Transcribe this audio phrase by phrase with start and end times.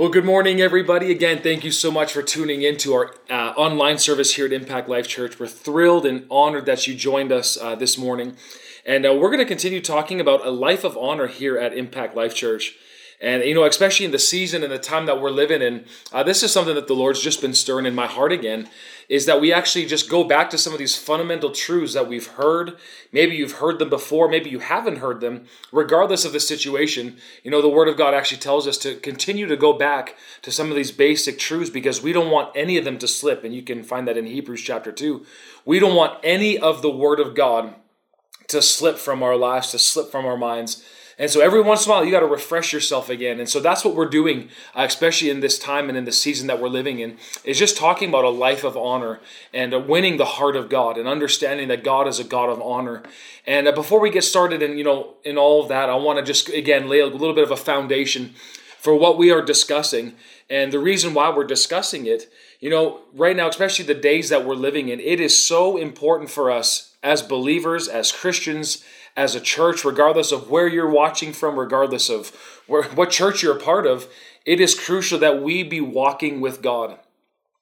[0.00, 1.10] Well, good morning, everybody.
[1.10, 4.52] Again, thank you so much for tuning in to our uh, online service here at
[4.54, 5.38] Impact Life Church.
[5.38, 8.38] We're thrilled and honored that you joined us uh, this morning.
[8.86, 12.16] And uh, we're going to continue talking about a life of honor here at Impact
[12.16, 12.76] Life Church.
[13.20, 16.22] And, you know, especially in the season and the time that we're living in, uh,
[16.22, 18.68] this is something that the Lord's just been stirring in my heart again
[19.10, 22.28] is that we actually just go back to some of these fundamental truths that we've
[22.28, 22.78] heard.
[23.12, 25.46] Maybe you've heard them before, maybe you haven't heard them.
[25.72, 29.46] Regardless of the situation, you know, the Word of God actually tells us to continue
[29.48, 32.84] to go back to some of these basic truths because we don't want any of
[32.84, 33.42] them to slip.
[33.42, 35.26] And you can find that in Hebrews chapter 2.
[35.64, 37.74] We don't want any of the Word of God
[38.46, 40.84] to slip from our lives, to slip from our minds.
[41.20, 43.40] And so every once in a while, you got to refresh yourself again.
[43.40, 46.46] And so that's what we're doing, uh, especially in this time and in the season
[46.46, 49.20] that we're living in, is just talking about a life of honor
[49.52, 52.62] and uh, winning the heart of God and understanding that God is a God of
[52.62, 53.02] honor.
[53.46, 56.18] And uh, before we get started, and you know, in all of that, I want
[56.18, 58.34] to just again lay a little bit of a foundation
[58.78, 60.14] for what we are discussing
[60.48, 62.32] and the reason why we're discussing it.
[62.60, 66.30] You know, right now, especially the days that we're living in, it is so important
[66.30, 68.82] for us as believers, as Christians
[69.16, 72.28] as a church, regardless of where you're watching from, regardless of
[72.66, 74.08] where, what church you're a part of,
[74.46, 76.98] it is crucial that we be walking with God.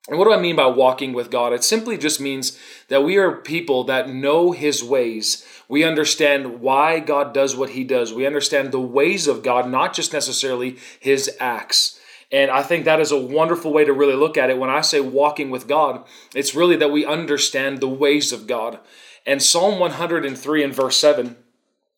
[0.08, 1.52] And what do I mean by walking with God?
[1.52, 5.46] It simply just means that we are people that know His ways.
[5.68, 8.14] We understand why God does what He does.
[8.14, 11.97] We understand the ways of God, not just necessarily His acts.
[12.30, 14.58] And I think that is a wonderful way to really look at it.
[14.58, 16.04] When I say walking with God,
[16.34, 18.78] it's really that we understand the ways of God.
[19.24, 21.36] And Psalm 103 and verse 7,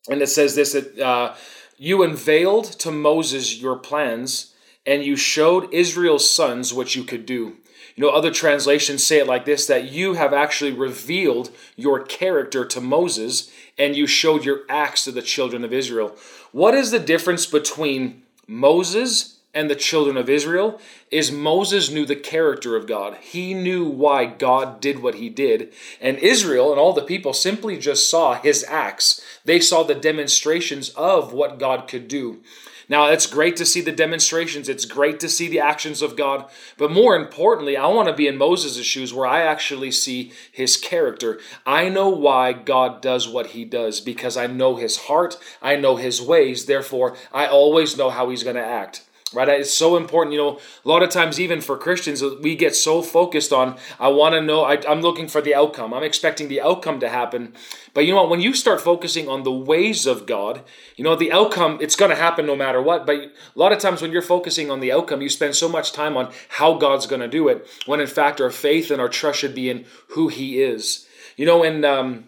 [0.09, 1.35] and it says this that uh,
[1.77, 4.53] you unveiled to Moses your plans,
[4.85, 7.57] and you showed Israel's sons what you could do.
[7.95, 12.65] You know, other translations say it like this that you have actually revealed your character
[12.65, 16.15] to Moses, and you showed your acts to the children of Israel.
[16.51, 22.15] What is the difference between Moses and the children of Israel is Moses knew the
[22.15, 23.17] character of God.
[23.17, 25.73] He knew why God did what he did.
[25.99, 29.21] And Israel and all the people simply just saw his acts.
[29.43, 32.41] They saw the demonstrations of what God could do.
[32.87, 34.67] Now, it's great to see the demonstrations.
[34.67, 36.49] It's great to see the actions of God.
[36.77, 40.75] But more importantly, I want to be in Moses' shoes where I actually see his
[40.75, 41.39] character.
[41.65, 45.95] I know why God does what he does because I know his heart, I know
[45.95, 46.65] his ways.
[46.65, 49.03] Therefore, I always know how he's going to act
[49.33, 49.47] right?
[49.47, 53.01] It's so important you know a lot of times even for christians we get so
[53.01, 56.61] focused on i want to know I, am looking for the outcome i'm expecting the
[56.61, 57.53] outcome to happen.
[57.93, 58.29] But you know what?
[58.29, 60.61] When you start focusing on the ways of god
[60.95, 63.05] you know the outcome it's going to happen no matter what.
[63.05, 65.91] But a lot of times when you're focusing on the outcome you spend so much
[65.91, 69.09] time on how god's going to do it when in fact our faith and our
[69.09, 71.07] trust should be in who he is.
[71.37, 72.25] You know in um,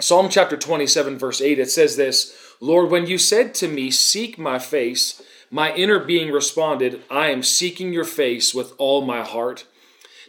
[0.00, 4.36] psalm chapter 27 verse 8 it says this lord when you said to me seek
[4.36, 5.22] my face
[5.54, 9.64] my inner being responded, I am seeking your face with all my heart.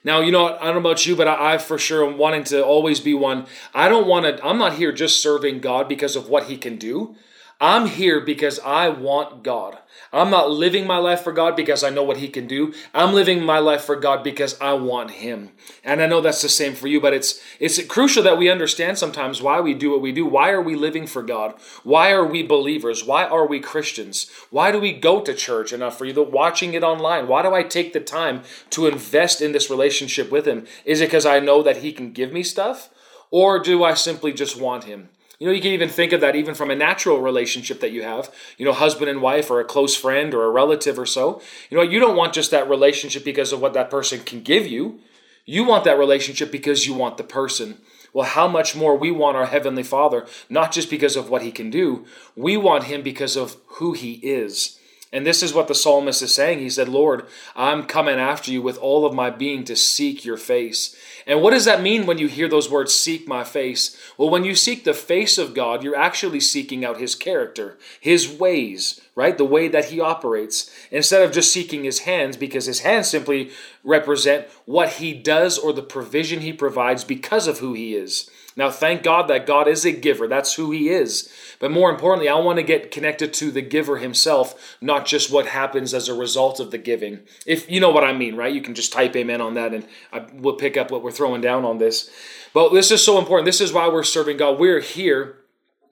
[0.03, 2.43] Now, you know, I don't know about you, but I, I, for sure am wanting
[2.43, 3.47] to always be one.
[3.73, 6.77] I don't want to, I'm not here just serving God because of what He can
[6.77, 7.15] do.
[7.59, 9.77] I'm here because I want God.
[10.11, 12.73] I'm not living my life for God because I know what He can do.
[12.93, 15.51] I'm living my life for God because I want Him.
[15.83, 18.97] And I know that's the same for you, but it's it's crucial that we understand
[18.97, 20.25] sometimes why we do what we do.
[20.25, 21.55] Why are we living for God?
[21.83, 23.05] Why are we believers?
[23.05, 24.29] Why are we Christians?
[24.49, 26.11] Why do we go to church enough for you?
[26.11, 27.29] The watching it online.
[27.29, 30.67] Why do I take the time to invest in this relationship with Him?
[30.83, 32.89] Is it because I know that He can give me stuff?
[33.31, 35.09] Or do I simply just want Him?
[35.39, 38.03] You know, you can even think of that even from a natural relationship that you
[38.03, 41.41] have, you know, husband and wife or a close friend or a relative or so.
[41.69, 44.65] You know, you don't want just that relationship because of what that person can give
[44.65, 44.99] you.
[45.45, 47.79] You want that relationship because you want the person.
[48.13, 51.51] Well, how much more we want our Heavenly Father, not just because of what He
[51.51, 54.74] can do, we want Him because of who He is.
[55.15, 56.59] And this is what the psalmist is saying.
[56.59, 60.35] He said, Lord, I'm coming after you with all of my being to seek your
[60.35, 60.93] face.
[61.25, 63.95] And what does that mean when you hear those words, seek my face?
[64.17, 68.27] Well, when you seek the face of God, you're actually seeking out his character, his
[68.27, 69.37] ways, right?
[69.37, 73.51] The way that he operates, instead of just seeking his hands, because his hands simply
[73.85, 78.29] represent what he does or the provision he provides because of who he is.
[78.57, 80.27] Now, thank God that God is a giver.
[80.27, 81.29] That's who He is.
[81.59, 85.47] But more importantly, I want to get connected to the giver himself, not just what
[85.47, 87.19] happens as a result of the giving.
[87.45, 88.53] If you know what I mean, right?
[88.53, 91.41] You can just type amen on that and I will pick up what we're throwing
[91.41, 92.09] down on this.
[92.53, 93.45] But this is so important.
[93.45, 94.59] This is why we're serving God.
[94.59, 95.37] We're here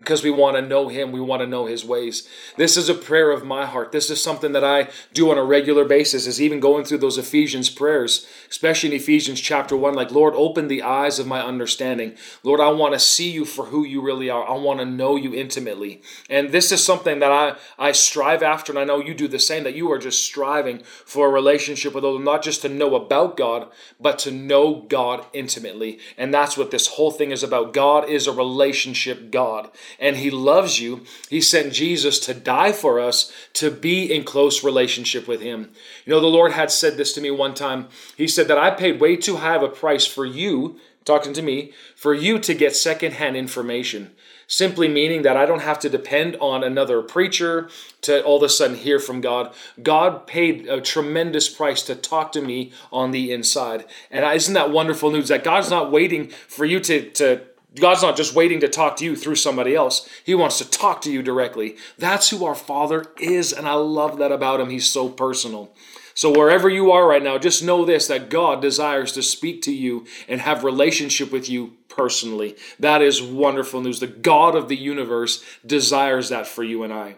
[0.04, 2.28] because we want to know him we want to know his ways.
[2.58, 3.92] This is a prayer of my heart.
[3.92, 7.18] This is something that i do on a regular basis is even going through those
[7.18, 12.16] ephesians prayers especially in ephesians chapter 1 like lord open the eyes of my understanding.
[12.44, 14.48] Lord i want to see you for who you really are.
[14.48, 16.02] I want to know you intimately.
[16.30, 19.40] And this is something that i i strive after and i know you do the
[19.40, 22.96] same that you are just striving for a relationship with others not just to know
[22.96, 23.70] about god
[24.00, 26.00] but to know god intimately.
[26.18, 27.74] And that's what this whole thing is about.
[27.74, 31.06] God is a relationship god and He loves you.
[31.30, 35.72] He sent Jesus to die for us to be in close relationship with Him.
[36.06, 37.88] You know, the Lord had said this to me one time.
[38.18, 41.42] He said that I paid way too high of a price for you, talking to
[41.42, 44.12] me, for you to get secondhand information
[44.48, 47.70] simply meaning that I don't have to depend on another preacher
[48.02, 49.54] to all of a sudden hear from God.
[49.82, 53.86] God paid a tremendous price to talk to me on the inside.
[54.12, 57.42] And isn't that wonderful news that God's not waiting for you to, to
[57.80, 60.08] God's not just waiting to talk to you through somebody else.
[60.24, 61.78] He wants to talk to you directly.
[61.98, 64.70] That's who our Father is, and I love that about him.
[64.70, 65.74] He's so personal.
[66.16, 69.74] So wherever you are right now, just know this that God desires to speak to
[69.74, 72.56] you and have relationship with you personally.
[72.80, 74.00] That is wonderful news.
[74.00, 77.16] The God of the universe desires that for you and I.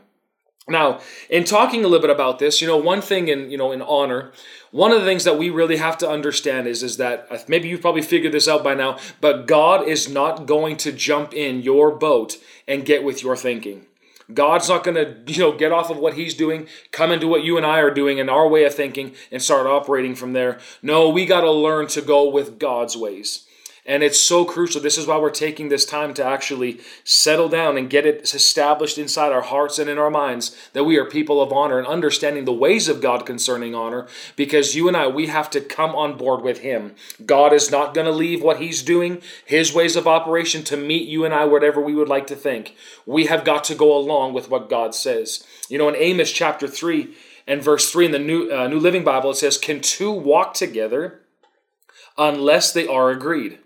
[0.68, 3.72] Now, in talking a little bit about this, you know, one thing in, you know,
[3.72, 4.31] in honor,
[4.75, 7.69] one of the things that we really have to understand is, is that uh, maybe
[7.69, 11.62] you've probably figured this out by now, but God is not going to jump in
[11.62, 12.36] your boat
[12.68, 13.86] and get with your thinking.
[14.33, 14.95] God's not going
[15.25, 17.80] to, you know, get off of what he's doing, come into what you and I
[17.80, 20.60] are doing and our way of thinking and start operating from there.
[20.81, 23.44] No, we got to learn to go with God's ways.
[23.88, 24.82] And it's so crucial.
[24.82, 28.98] This is why we're taking this time to actually settle down and get it established
[28.98, 32.46] inside our hearts and in our minds that we are people of honor and understanding
[32.46, 36.18] the ways of God concerning honor because you and I, we have to come on
[36.18, 36.96] board with Him.
[37.28, 41.08] God is not going to leave what He's doing, His ways of operation to meet
[41.08, 42.76] you and I, whatever we would like to think.
[43.06, 45.46] We have got to go along with what God says.
[45.70, 47.14] You know, in Amos chapter 3
[47.46, 50.56] and verse 3 in the New, uh, New Living Bible, it says, Can two walk
[50.56, 51.22] together
[52.18, 53.60] unless they are agreed?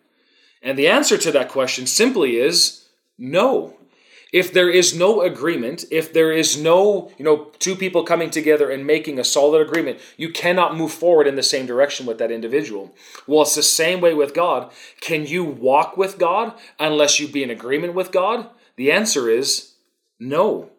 [0.61, 2.85] And the answer to that question simply is
[3.17, 3.75] no.
[4.31, 8.69] If there is no agreement, if there is no, you know, two people coming together
[8.69, 12.31] and making a solid agreement, you cannot move forward in the same direction with that
[12.31, 12.93] individual.
[13.25, 14.71] Well, it's the same way with God.
[15.01, 18.49] Can you walk with God unless you be in agreement with God?
[18.75, 19.73] The answer is
[20.19, 20.69] no.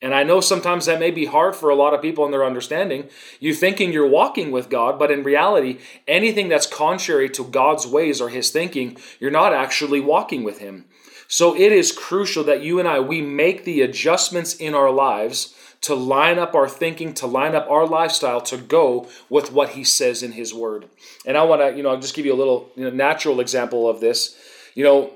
[0.00, 2.44] And I know sometimes that may be hard for a lot of people in their
[2.44, 3.08] understanding.
[3.40, 8.20] You thinking you're walking with God, but in reality, anything that's contrary to God's ways
[8.20, 10.84] or his thinking, you're not actually walking with him.
[11.26, 15.54] So it is crucial that you and I we make the adjustments in our lives
[15.80, 19.84] to line up our thinking, to line up our lifestyle to go with what he
[19.84, 20.86] says in his word.
[21.26, 23.40] And I want to, you know, I'll just give you a little you know, natural
[23.40, 24.36] example of this.
[24.74, 25.14] You know,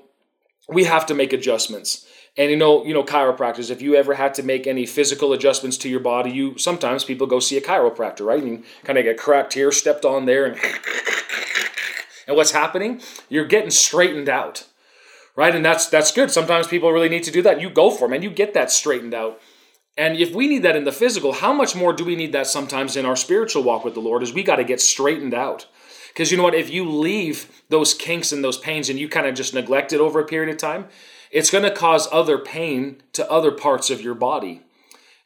[0.68, 2.06] we have to make adjustments.
[2.36, 3.70] And you know, you know, chiropractors.
[3.70, 7.26] If you ever had to make any physical adjustments to your body, you sometimes people
[7.26, 8.42] go see a chiropractor, right?
[8.42, 10.56] And kind of get cracked here, stepped on there, and
[12.26, 13.02] and what's happening?
[13.28, 14.66] You're getting straightened out,
[15.36, 15.54] right?
[15.54, 16.30] And that's that's good.
[16.30, 17.60] Sometimes people really need to do that.
[17.60, 19.38] You go for them, and you get that straightened out.
[19.98, 22.46] And if we need that in the physical, how much more do we need that
[22.46, 24.22] sometimes in our spiritual walk with the Lord?
[24.22, 25.66] Is we got to get straightened out.
[26.08, 26.54] Because you know what?
[26.54, 30.00] If you leave those kinks and those pains and you kind of just neglect it
[30.00, 30.86] over a period of time,
[31.32, 34.62] it's going to cause other pain to other parts of your body.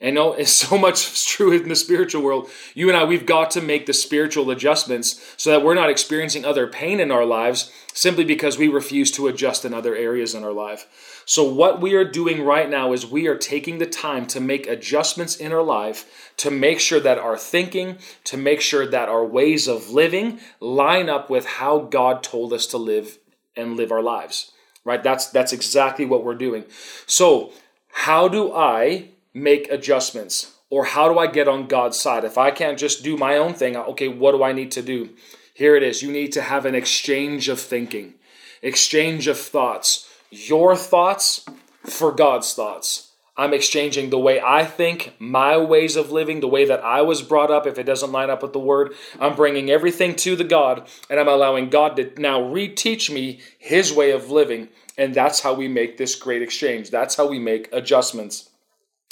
[0.00, 2.48] And it's so much is true in the spiritual world.
[2.74, 6.44] You and I, we've got to make the spiritual adjustments so that we're not experiencing
[6.44, 10.44] other pain in our lives simply because we refuse to adjust in other areas in
[10.44, 11.22] our life.
[11.24, 14.68] So, what we are doing right now is we are taking the time to make
[14.68, 19.24] adjustments in our life to make sure that our thinking, to make sure that our
[19.24, 23.18] ways of living line up with how God told us to live
[23.56, 24.52] and live our lives
[24.86, 25.02] right?
[25.02, 26.64] That's that's exactly what we're doing.
[27.04, 27.52] So,
[27.92, 30.52] how do I make adjustments?
[30.68, 32.24] Or how do I get on God's side?
[32.24, 35.10] If I can't just do my own thing, okay, what do I need to do?
[35.54, 36.02] Here it is.
[36.02, 38.14] You need to have an exchange of thinking,
[38.62, 40.08] exchange of thoughts.
[40.30, 41.46] Your thoughts
[41.84, 43.12] for God's thoughts.
[43.38, 47.20] I'm exchanging the way I think, my ways of living, the way that I was
[47.22, 47.66] brought up.
[47.66, 51.20] If it doesn't line up with the word, I'm bringing everything to the God and
[51.20, 54.68] I'm allowing God to now reteach me his way of living.
[54.96, 56.90] And that's how we make this great exchange.
[56.90, 58.48] That's how we make adjustments.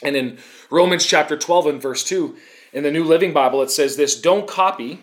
[0.03, 0.39] And in
[0.71, 2.35] Romans chapter 12 and verse 2,
[2.73, 5.03] in the New Living Bible, it says this don't copy,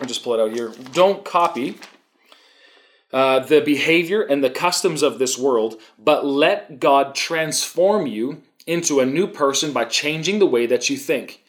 [0.00, 0.72] I'll just pull it out here.
[0.92, 1.78] Don't copy
[3.14, 8.98] uh, the behavior and the customs of this world, but let God transform you into
[8.98, 11.40] a new person by changing the way that you think.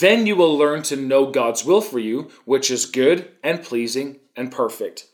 [0.00, 4.18] Then you will learn to know God's will for you, which is good and pleasing
[4.36, 5.06] and perfect.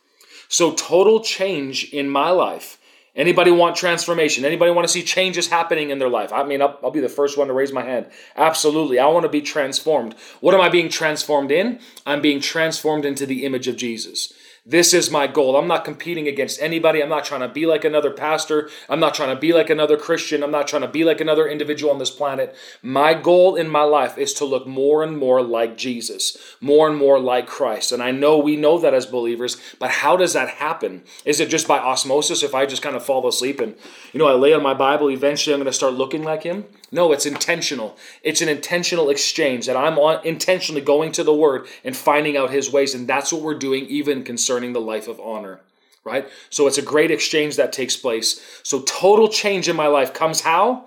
[0.48, 2.76] So, total change in my life
[3.16, 4.44] Anybody want transformation?
[4.44, 6.32] Anybody want to see changes happening in their life?
[6.32, 8.06] I mean, I'll, I'll, be the first one to raise my hand.
[8.34, 8.98] Absolutely.
[8.98, 10.16] I want to be transformed.
[10.40, 11.78] What am I being transformed in?
[12.04, 14.32] I'm being transformed into the image of Jesus.
[14.66, 15.58] This is my goal.
[15.58, 17.02] I'm not competing against anybody.
[17.02, 18.70] I'm not trying to be like another pastor.
[18.88, 20.42] I'm not trying to be like another Christian.
[20.42, 22.56] I'm not trying to be like another individual on this planet.
[22.80, 26.96] My goal in my life is to look more and more like Jesus, more and
[26.96, 27.92] more like Christ.
[27.92, 31.02] And I know we know that as believers, but how does that happen?
[31.26, 33.76] Is it just by osmosis if I just kind of fall asleep and,
[34.14, 36.64] you know, I lay on my Bible, eventually I'm going to start looking like him?
[36.94, 37.96] No, it's intentional.
[38.22, 42.50] It's an intentional exchange that I'm on, intentionally going to the Word and finding out
[42.50, 42.94] His ways.
[42.94, 45.60] And that's what we're doing, even concerning the life of honor,
[46.04, 46.28] right?
[46.50, 48.40] So it's a great exchange that takes place.
[48.62, 50.86] So total change in my life comes how?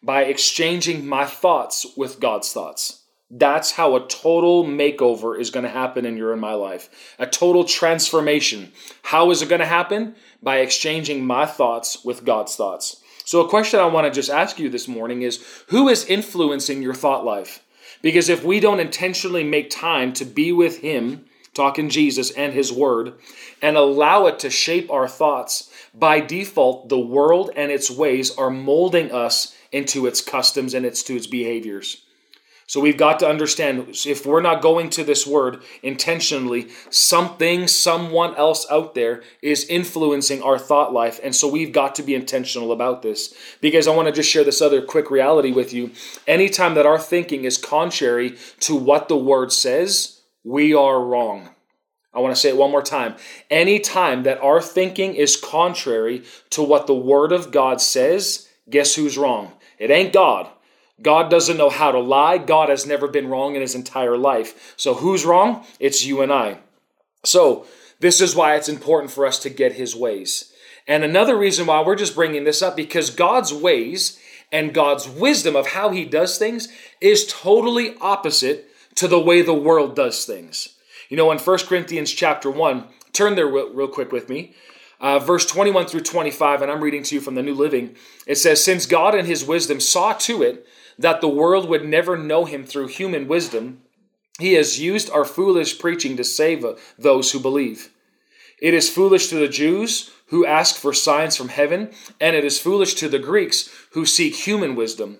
[0.00, 3.02] By exchanging my thoughts with God's thoughts.
[3.28, 7.16] That's how a total makeover is going to happen in your and my life.
[7.18, 8.70] A total transformation.
[9.02, 10.14] How is it going to happen?
[10.40, 13.02] By exchanging my thoughts with God's thoughts.
[13.28, 16.82] So, a question I want to just ask you this morning is who is influencing
[16.82, 17.62] your thought life?
[18.00, 22.72] Because if we don't intentionally make time to be with Him, talking Jesus and His
[22.72, 23.12] Word,
[23.60, 28.48] and allow it to shape our thoughts, by default, the world and its ways are
[28.48, 32.06] molding us into its customs and its to its behaviors.
[32.68, 38.34] So we've got to understand if we're not going to this word intentionally, something, someone
[38.34, 41.18] else out there is influencing our thought life.
[41.24, 43.32] And so we've got to be intentional about this.
[43.62, 45.92] Because I want to just share this other quick reality with you.
[46.26, 51.48] Anytime that our thinking is contrary to what the word says, we are wrong.
[52.12, 53.14] I want to say it one more time.
[53.48, 59.16] Anytime that our thinking is contrary to what the word of God says, guess who's
[59.16, 59.54] wrong?
[59.78, 60.50] It ain't God.
[61.00, 62.38] God doesn't know how to lie.
[62.38, 64.74] God has never been wrong in his entire life.
[64.76, 65.64] So who's wrong?
[65.78, 66.58] It's you and I.
[67.24, 67.66] So
[68.00, 70.52] this is why it's important for us to get his ways.
[70.86, 74.18] And another reason why we're just bringing this up because God's ways
[74.50, 76.68] and God's wisdom of how he does things
[77.00, 80.70] is totally opposite to the way the world does things.
[81.08, 84.54] You know, in 1 Corinthians chapter 1, turn there real, quick with me.
[85.00, 87.94] Uh, verse 21 through 25, and I'm reading to you from the New Living.
[88.26, 90.66] It says, Since God in his wisdom saw to it
[90.98, 93.82] that the world would never know him through human wisdom,
[94.38, 97.90] he has used our foolish preaching to save uh, those who believe.
[98.60, 101.90] It is foolish to the Jews who ask for signs from heaven,
[102.20, 105.18] and it is foolish to the Greeks who seek human wisdom.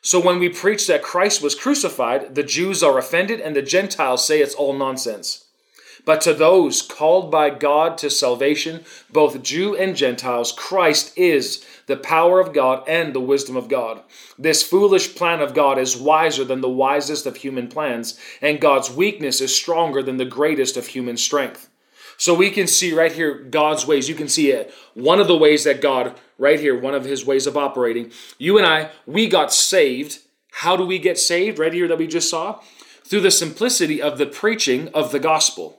[0.00, 4.26] So when we preach that Christ was crucified, the Jews are offended and the Gentiles
[4.26, 5.44] say it's all nonsense.
[6.08, 11.98] But to those called by God to salvation, both Jew and Gentiles, Christ is the
[11.98, 14.00] power of God and the wisdom of God.
[14.38, 18.90] This foolish plan of God is wiser than the wisest of human plans, and God's
[18.90, 21.68] weakness is stronger than the greatest of human strength.
[22.16, 24.08] So we can see right here God's ways.
[24.08, 24.72] You can see it.
[24.94, 28.12] One of the ways that God, right here, one of his ways of operating.
[28.38, 30.20] You and I, we got saved.
[30.52, 31.58] How do we get saved?
[31.58, 32.62] Right here that we just saw?
[33.04, 35.78] Through the simplicity of the preaching of the gospel.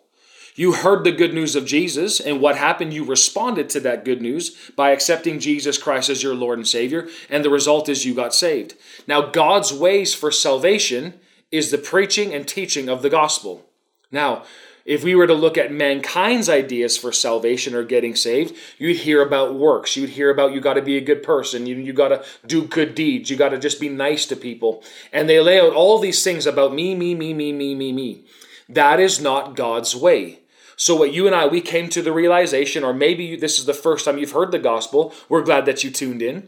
[0.60, 2.94] You heard the good news of Jesus, and what happened?
[2.94, 7.08] You responded to that good news by accepting Jesus Christ as your Lord and Savior,
[7.30, 8.76] and the result is you got saved.
[9.08, 11.14] Now, God's ways for salvation
[11.50, 13.70] is the preaching and teaching of the gospel.
[14.12, 14.44] Now,
[14.84, 19.22] if we were to look at mankind's ideas for salvation or getting saved, you'd hear
[19.22, 19.96] about works.
[19.96, 21.68] You'd hear about you got to be a good person.
[21.68, 23.30] You, you got to do good deeds.
[23.30, 24.84] You got to just be nice to people.
[25.14, 28.26] And they lay out all these things about me, me, me, me, me, me, me.
[28.68, 30.39] That is not God's way.
[30.80, 33.74] So, what you and I, we came to the realization, or maybe this is the
[33.74, 36.48] first time you've heard the gospel, we're glad that you tuned in.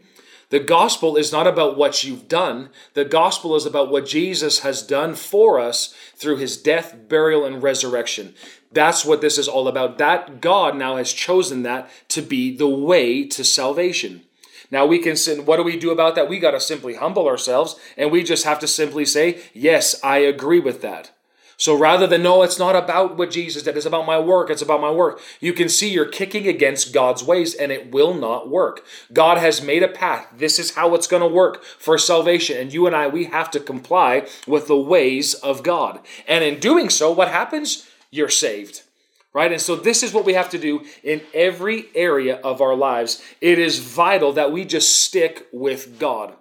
[0.52, 2.70] The gospel is not about what you've done.
[2.94, 7.62] The gospel is about what Jesus has done for us through his death, burial, and
[7.62, 8.34] resurrection.
[8.72, 9.98] That's what this is all about.
[9.98, 14.22] That God now has chosen that to be the way to salvation.
[14.72, 15.46] Now we can sin.
[15.46, 16.30] What do we do about that?
[16.30, 20.20] We got to simply humble ourselves and we just have to simply say, Yes, I
[20.20, 21.12] agree with that.
[21.62, 24.64] So rather than, no, it's not about what Jesus did, it's about my work, it's
[24.64, 28.50] about my work, you can see you're kicking against God's ways and it will not
[28.50, 28.84] work.
[29.14, 30.28] God has made a path.
[30.36, 32.58] This is how it's going to work for salvation.
[32.58, 36.00] And you and I, we have to comply with the ways of God.
[36.28, 37.88] And in doing so, what happens?
[38.10, 38.82] You're saved
[39.34, 39.54] right?
[39.54, 43.24] And so this is what we have to do in every area of our lives.
[43.40, 46.36] It is vital that we just stick with God.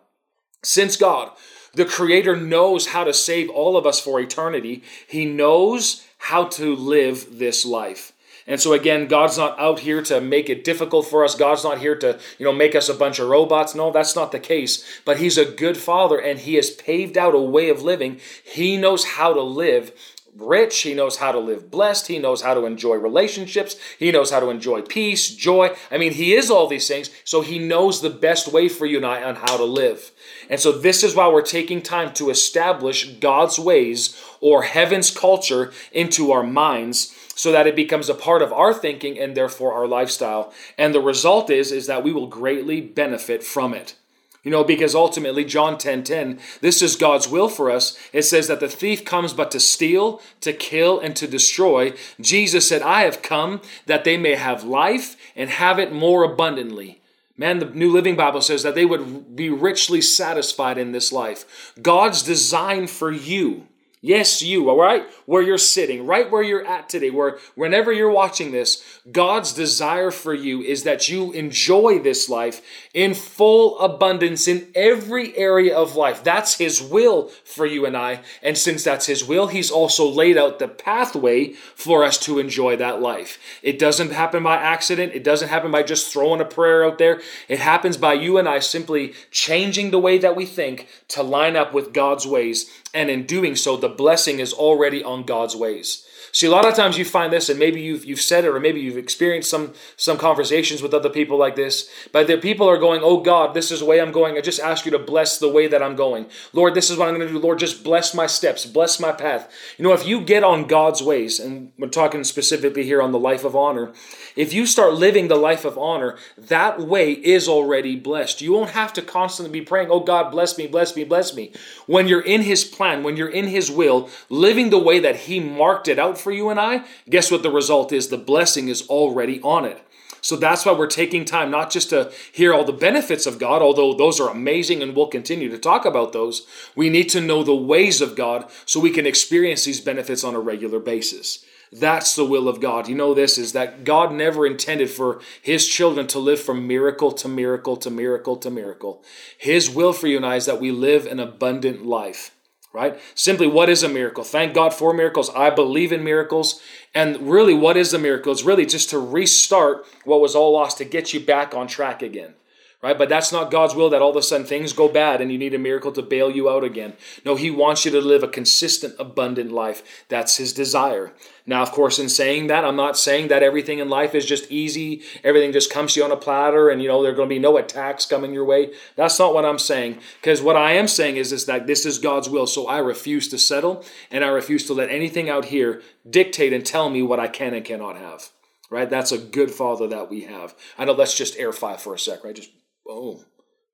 [0.65, 1.31] Since God
[1.75, 4.83] the Creator knows how to save all of us for eternity.
[5.07, 8.13] He knows how to live this life.
[8.47, 11.35] And so again, God's not out here to make it difficult for us.
[11.37, 13.75] God's not here to, you know, make us a bunch of robots.
[13.75, 14.85] No, that's not the case.
[15.05, 18.21] But he's a good father and he has paved out a way of living.
[18.45, 19.93] He knows how to live
[20.41, 20.81] rich.
[20.81, 22.09] He knows how to live blessed.
[22.09, 23.77] He knows how to enjoy relationships.
[23.99, 25.75] He knows how to enjoy peace, joy.
[25.91, 27.11] I mean, he is all these things.
[27.25, 30.13] So he knows the best way for you and I on how to live.
[30.49, 35.73] And so this is why we're taking time to establish God's ways or heaven's culture
[35.93, 39.87] into our minds so that it becomes a part of our thinking and therefore our
[39.87, 40.53] lifestyle.
[40.77, 43.95] And the result is is that we will greatly benefit from it.
[44.43, 47.99] You know, because ultimately, John 10 10, this is God's will for us.
[48.13, 51.93] It says that the thief comes but to steal, to kill, and to destroy.
[52.21, 57.01] Jesus said, I have come that they may have life and have it more abundantly.
[57.37, 61.73] Man, the New Living Bible says that they would be richly satisfied in this life.
[61.81, 63.67] God's design for you
[64.03, 65.05] Yes, you, all right?
[65.27, 70.11] Where you're sitting, right where you're at today, where whenever you're watching this, God's desire
[70.11, 72.63] for you is that you enjoy this life
[72.95, 76.25] in full abundance in every area of life.
[76.25, 78.23] That's His will for you and I.
[78.43, 82.77] And since that's His will, He's also laid out the pathway for us to enjoy
[82.77, 83.39] that life.
[83.63, 87.21] It doesn't happen by accident, it doesn't happen by just throwing a prayer out there.
[87.49, 91.55] It happens by you and I simply changing the way that we think to line
[91.55, 96.07] up with God's ways and in doing so, the blessing is already on God's ways.
[96.33, 98.61] See, a lot of times you find this, and maybe you've, you've said it, or
[98.61, 102.79] maybe you've experienced some, some conversations with other people like this, but the people are
[102.79, 104.37] going, Oh God, this is the way I'm going.
[104.37, 106.27] I just ask you to bless the way that I'm going.
[106.53, 107.41] Lord, this is what I'm going to do.
[107.41, 109.53] Lord, just bless my steps, bless my path.
[109.77, 113.19] You know, if you get on God's ways, and we're talking specifically here on the
[113.19, 113.93] life of honor,
[114.37, 118.41] if you start living the life of honor, that way is already blessed.
[118.41, 121.53] You won't have to constantly be praying, Oh God, bless me, bless me, bless me.
[121.87, 123.80] When you're in His plan, when you're in His will,
[124.29, 127.51] living the way that He marked it out for you and I, guess what the
[127.51, 128.09] result is?
[128.09, 129.85] The blessing is already on it.
[130.23, 133.63] So that's why we're taking time not just to hear all the benefits of God,
[133.63, 136.47] although those are amazing and we'll continue to talk about those.
[136.77, 140.35] We need to know the ways of God so we can experience these benefits on
[140.35, 141.45] a regular basis.
[141.73, 142.89] That's the will of God.
[142.89, 147.13] You know, this is that God never intended for His children to live from miracle
[147.13, 149.05] to miracle to miracle to miracle.
[149.39, 152.33] His will for you and I is that we live an abundant life
[152.73, 152.99] right?
[153.15, 154.25] Simply, what is a miracle?
[154.25, 155.31] Thank God for miracles.
[155.31, 156.61] I believe in miracles.
[156.95, 158.33] And really, what is a miracle?
[158.33, 162.03] It's really just to restart what was all lost to get you back on track
[162.03, 162.35] again
[162.83, 162.97] right?
[162.97, 165.39] But that's not God's will that all of a sudden things go bad and you
[165.39, 166.95] need a miracle to bail you out again.
[167.25, 170.05] No, He wants you to live a consistent, abundant life.
[170.09, 171.13] That's His desire.
[171.51, 174.51] Now, of course, in saying that, I'm not saying that everything in life is just
[174.51, 177.29] easy, everything just comes to you on a platter, and you know, there are going
[177.29, 178.73] to be no attacks coming your way.
[178.97, 179.99] That's not what I'm saying.
[180.21, 183.29] Because what I am saying is, is that this is God's will, so I refuse
[183.29, 187.21] to settle, and I refuse to let anything out here dictate and tell me what
[187.21, 188.31] I can and cannot have
[188.73, 188.89] right?
[188.89, 190.55] That's a good father that we have.
[190.79, 192.37] I know let's just air five for a sec, right?
[192.37, 192.51] Just
[192.87, 193.25] Boom.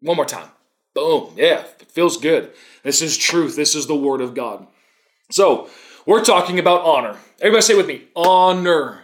[0.00, 0.48] One more time.
[0.94, 1.32] Boom.
[1.36, 2.52] Yeah, it feels good.
[2.82, 3.56] This is truth.
[3.56, 4.66] This is the word of God.
[5.30, 5.68] So,
[6.06, 7.16] we're talking about honor.
[7.40, 9.02] Everybody say with me honor.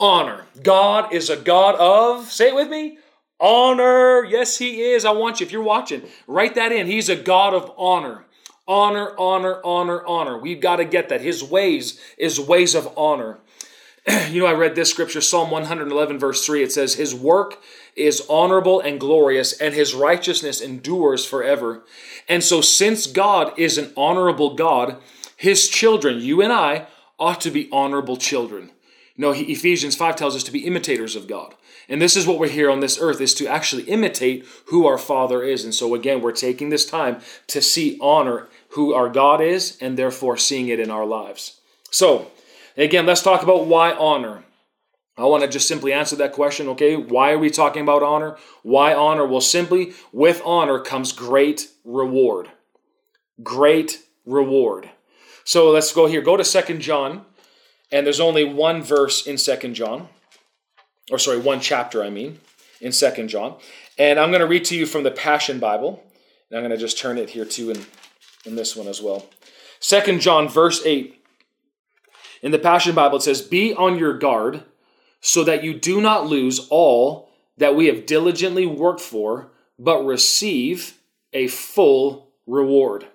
[0.00, 0.46] Honor.
[0.62, 2.98] God is a God of, say it with me,
[3.38, 4.24] honor.
[4.24, 5.04] Yes, He is.
[5.04, 6.88] I want you, if you're watching, write that in.
[6.88, 8.24] He's a God of honor.
[8.66, 10.38] Honor, honor, honor, honor.
[10.38, 11.20] We've got to get that.
[11.20, 13.38] His ways is ways of honor.
[14.30, 16.64] you know, I read this scripture, Psalm 111, verse 3.
[16.64, 17.62] It says, His work
[17.94, 21.84] is honorable and glorious, and his righteousness endures forever.
[22.28, 24.96] And so, since God is an honorable God,
[25.42, 26.86] his children, you and I,
[27.18, 28.70] ought to be honorable children.
[29.16, 31.56] Know, Ephesians 5 tells us to be imitators of God.
[31.88, 34.98] And this is what we're here on this earth is to actually imitate who our
[34.98, 35.64] Father is.
[35.64, 39.98] And so again, we're taking this time to see honor who our God is and
[39.98, 41.60] therefore seeing it in our lives.
[41.90, 42.30] So,
[42.76, 44.44] again, let's talk about why honor.
[45.18, 46.94] I want to just simply answer that question, okay?
[46.94, 48.36] Why are we talking about honor?
[48.62, 49.26] Why honor?
[49.26, 52.48] Well, simply with honor comes great reward.
[53.42, 54.88] Great reward.
[55.52, 56.22] So let's go here.
[56.22, 57.26] Go to Second John,
[57.90, 60.08] and there's only one verse in Second John,
[61.10, 62.40] or sorry, one chapter, I mean,
[62.80, 63.56] in Second John.
[63.98, 66.02] And I'm going to read to you from the Passion Bible,
[66.48, 67.84] and I'm going to just turn it here too in,
[68.46, 69.26] in this one as well.
[69.78, 71.22] Second John, verse 8.
[72.40, 74.62] In the Passion Bible, it says, Be on your guard
[75.20, 80.98] so that you do not lose all that we have diligently worked for, but receive
[81.34, 83.06] a full reward.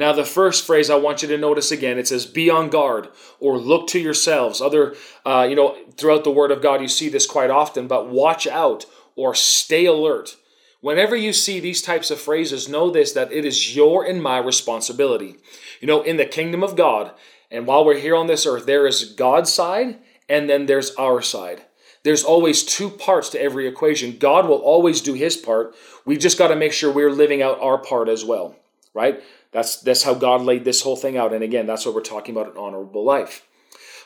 [0.00, 3.08] Now, the first phrase I want you to notice again, it says, be on guard
[3.38, 4.62] or look to yourselves.
[4.62, 4.94] Other,
[5.26, 8.46] uh, you know, throughout the Word of God, you see this quite often, but watch
[8.46, 10.38] out or stay alert.
[10.80, 14.38] Whenever you see these types of phrases, know this that it is your and my
[14.38, 15.36] responsibility.
[15.82, 17.12] You know, in the kingdom of God,
[17.50, 19.98] and while we're here on this earth, there is God's side
[20.30, 21.66] and then there's our side.
[22.04, 24.16] There's always two parts to every equation.
[24.16, 25.74] God will always do his part.
[26.06, 28.56] We've just got to make sure we're living out our part as well,
[28.94, 29.22] right?
[29.52, 31.32] That's that's how God laid this whole thing out.
[31.32, 33.46] And again, that's what we're talking about an honorable life.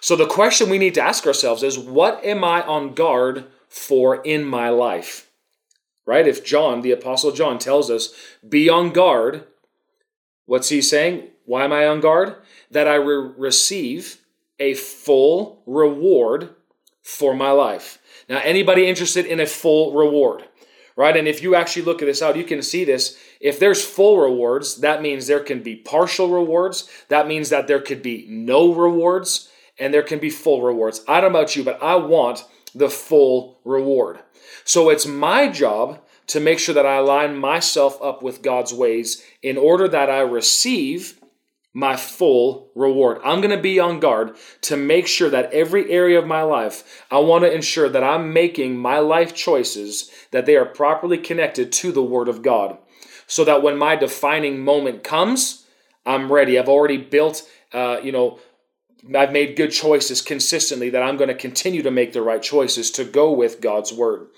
[0.00, 4.16] So the question we need to ask ourselves is what am I on guard for
[4.22, 5.30] in my life?
[6.06, 6.28] Right?
[6.28, 8.14] If John, the apostle John tells us,
[8.46, 9.46] be on guard,
[10.44, 11.28] what's he saying?
[11.46, 12.36] Why am I on guard?
[12.70, 14.18] That I re- receive
[14.58, 16.50] a full reward
[17.02, 17.98] for my life.
[18.28, 20.44] Now, anybody interested in a full reward?
[20.96, 21.16] Right?
[21.16, 23.18] And if you actually look at this out, you can see this.
[23.44, 26.88] If there's full rewards, that means there can be partial rewards.
[27.10, 31.04] That means that there could be no rewards and there can be full rewards.
[31.06, 34.20] I don't know about you, but I want the full reward.
[34.64, 39.22] So it's my job to make sure that I align myself up with God's ways
[39.42, 41.20] in order that I receive
[41.74, 43.18] my full reward.
[43.22, 47.04] I'm going to be on guard to make sure that every area of my life,
[47.10, 51.72] I want to ensure that I'm making my life choices that they are properly connected
[51.72, 52.78] to the word of God.
[53.26, 55.66] So that when my defining moment comes,
[56.06, 56.58] I'm ready.
[56.58, 58.38] I've already built, uh, you know,
[59.14, 62.90] I've made good choices consistently that I'm going to continue to make the right choices
[62.92, 64.28] to go with God's word.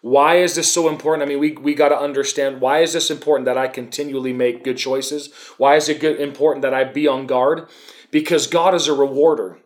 [0.00, 1.22] Why is this so important?
[1.22, 4.64] I mean, we, we got to understand why is this important that I continually make
[4.64, 5.32] good choices?
[5.56, 7.68] Why is it good, important that I be on guard?
[8.10, 9.58] Because God is a rewarder.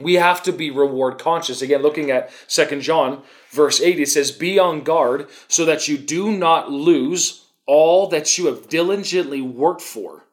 [0.00, 1.60] We have to be reward conscious.
[1.60, 5.98] Again, looking at Second John, verse 8, it says, Be on guard so that you
[5.98, 10.24] do not lose all that you have diligently worked for.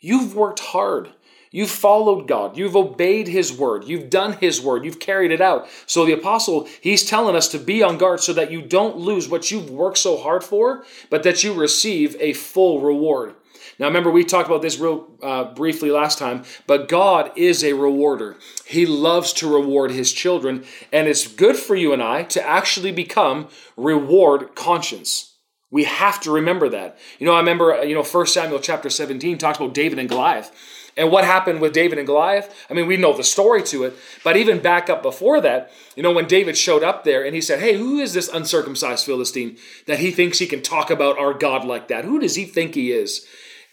[0.00, 1.10] You've worked hard.
[1.50, 2.56] You've followed God.
[2.56, 3.84] You've obeyed His word.
[3.84, 4.84] You've done His word.
[4.84, 5.68] You've carried it out.
[5.86, 9.28] So the apostle, he's telling us to be on guard so that you don't lose
[9.28, 13.34] what you've worked so hard for, but that you receive a full reward.
[13.78, 17.74] Now, remember, we talked about this real uh, briefly last time, but God is a
[17.74, 18.36] rewarder.
[18.66, 22.92] He loves to reward His children, and it's good for you and I to actually
[22.92, 25.27] become reward conscious.
[25.70, 26.98] We have to remember that.
[27.18, 30.08] You know, I remember, uh, you know, 1 Samuel chapter 17 talks about David and
[30.08, 30.50] Goliath.
[30.96, 32.52] And what happened with David and Goliath?
[32.68, 36.02] I mean, we know the story to it, but even back up before that, you
[36.02, 39.58] know, when David showed up there and he said, Hey, who is this uncircumcised Philistine
[39.86, 42.04] that he thinks he can talk about our God like that?
[42.04, 43.24] Who does he think he is?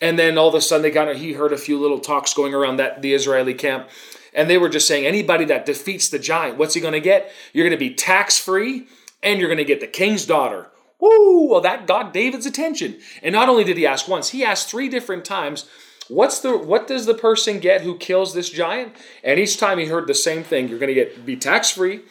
[0.02, 2.54] And then all of a sudden, they of he heard a few little talks going
[2.54, 3.90] around that the Israeli camp,
[4.34, 7.32] and they were just saying, anybody that defeats the giant, what's he going to get?
[7.54, 8.88] You're going to be tax free,
[9.24, 10.68] and you're going to get the king's daughter.
[11.00, 11.48] Woo!
[11.50, 12.98] Well, that got David's attention.
[13.22, 15.66] And not only did he ask once, he asked three different times
[16.08, 18.96] What's the what does the person get who kills this giant?
[19.24, 22.02] And each time he heard the same thing, you're going to get be tax free,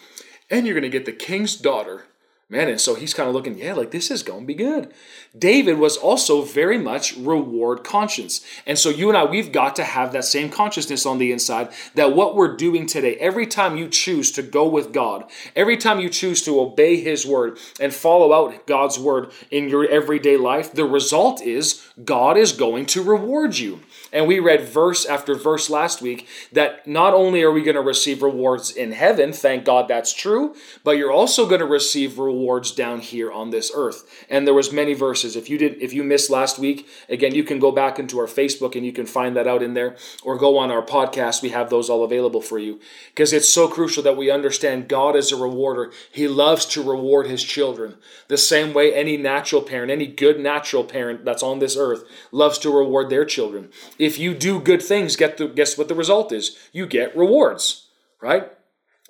[0.51, 2.07] and you're going to get the king's daughter.
[2.51, 4.93] Man, and so he's kind of looking, yeah, like this is going to be good.
[5.37, 8.45] David was also very much reward conscious.
[8.67, 11.71] And so you and I, we've got to have that same consciousness on the inside
[11.95, 15.25] that what we're doing today, every time you choose to go with God,
[15.57, 19.89] every time you choose to obey His word and follow out God's word in your
[19.89, 23.81] everyday life, the result is God is going to reward you.
[24.15, 27.81] And we read verse after verse last week that not only are we going to
[27.81, 32.71] receive rewards in heaven, thank God that's true, but you're also going to receive rewards
[32.71, 34.25] down here on this earth.
[34.31, 35.35] And there was many verses.
[35.35, 38.27] If you did if you missed last week, again, you can go back into our
[38.27, 41.43] Facebook and you can find that out in there or go on our podcast.
[41.43, 42.79] We have those all available for you.
[43.09, 45.91] Because it's so crucial that we understand God is a rewarder.
[46.13, 47.97] He loves to reward his children.
[48.29, 52.59] The same way any natural parent, any good natural parent that's on this earth loves
[52.59, 53.71] to reward their children
[54.05, 56.57] if you do good things, get the, guess what the result is?
[56.73, 57.89] You get rewards,
[58.21, 58.51] right?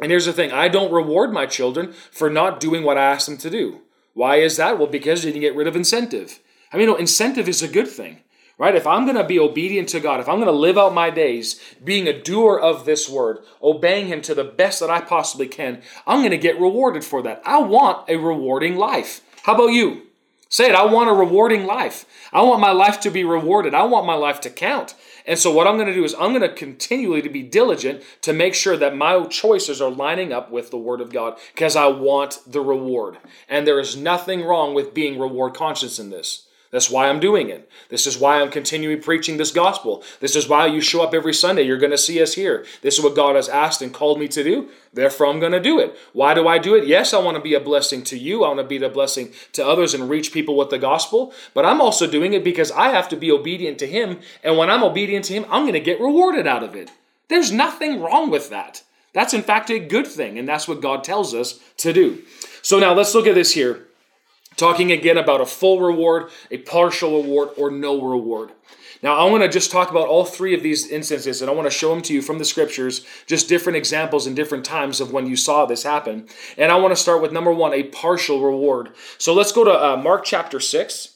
[0.01, 3.27] And here's the thing I don't reward my children for not doing what I ask
[3.27, 3.81] them to do.
[4.13, 4.79] Why is that?
[4.79, 6.41] Well, because you can get rid of incentive.
[6.73, 8.21] I mean, no, incentive is a good thing,
[8.59, 8.75] right?
[8.75, 11.11] If I'm going to be obedient to God, if I'm going to live out my
[11.11, 15.47] days being a doer of this word, obeying Him to the best that I possibly
[15.47, 17.43] can, I'm going to get rewarded for that.
[17.45, 19.21] I want a rewarding life.
[19.43, 20.04] How about you?
[20.55, 22.07] Say it, I want a rewarding life.
[22.33, 23.75] I want my life to be rewarded.
[23.75, 24.95] I want my life to count.
[25.27, 28.05] And so what I'm going to do is I'm going to continually to be diligent
[28.21, 31.75] to make sure that my choices are lining up with the word of God because
[31.75, 33.19] I want the reward.
[33.49, 36.47] And there is nothing wrong with being reward conscious in this.
[36.75, 37.71] That's why I'm doing it.
[37.89, 40.03] This is why I'm continuing preaching this gospel.
[40.19, 41.63] This is why you show up every Sunday.
[41.63, 42.67] You're going to see us here.
[42.83, 44.69] This is what God has asked and called me to do.
[44.93, 45.97] Therefore, I'm going to do it.
[46.15, 46.89] Why do I do it?
[46.89, 48.43] Yes, I want to be a blessing to you.
[48.43, 51.33] I want to be a blessing to others and reach people with the gospel.
[51.55, 54.19] But I'm also doing it because I have to be obedient to Him.
[54.43, 56.91] And when I'm obedient to Him, I'm going to get rewarded out of it.
[57.29, 58.83] There's nothing wrong with that.
[59.13, 60.41] That's in fact a good thing.
[60.41, 62.25] And that's what God tells us to do.
[62.63, 63.87] So now let's look at this here
[64.57, 68.53] talking again about a full reward, a partial reward, or no reward.
[69.03, 71.67] Now, I want to just talk about all three of these instances, and I want
[71.67, 75.13] to show them to you from the scriptures, just different examples and different times of
[75.13, 76.27] when you saw this happen.
[76.57, 78.95] And I want to start with number one, a partial reward.
[79.19, 81.11] So let's go to uh, Mark chapter 6.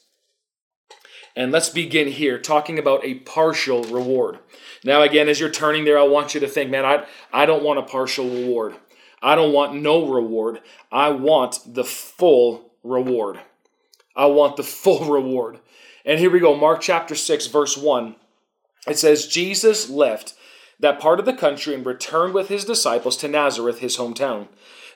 [1.34, 4.40] And let's begin here talking about a partial reward.
[4.84, 7.62] Now, again, as you're turning there, I want you to think, man, I, I don't
[7.62, 8.74] want a partial reward.
[9.22, 10.60] I don't want no reward.
[10.92, 13.40] I want the full reward.
[14.16, 15.60] I want the full reward.
[16.04, 18.16] And here we go Mark chapter 6, verse 1.
[18.86, 20.34] It says, Jesus left
[20.80, 24.48] that part of the country and returned with his disciples to Nazareth, his hometown.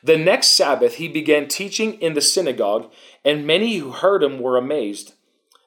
[0.03, 2.91] The next Sabbath, he began teaching in the synagogue,
[3.25, 5.15] and many who heard him were amazed.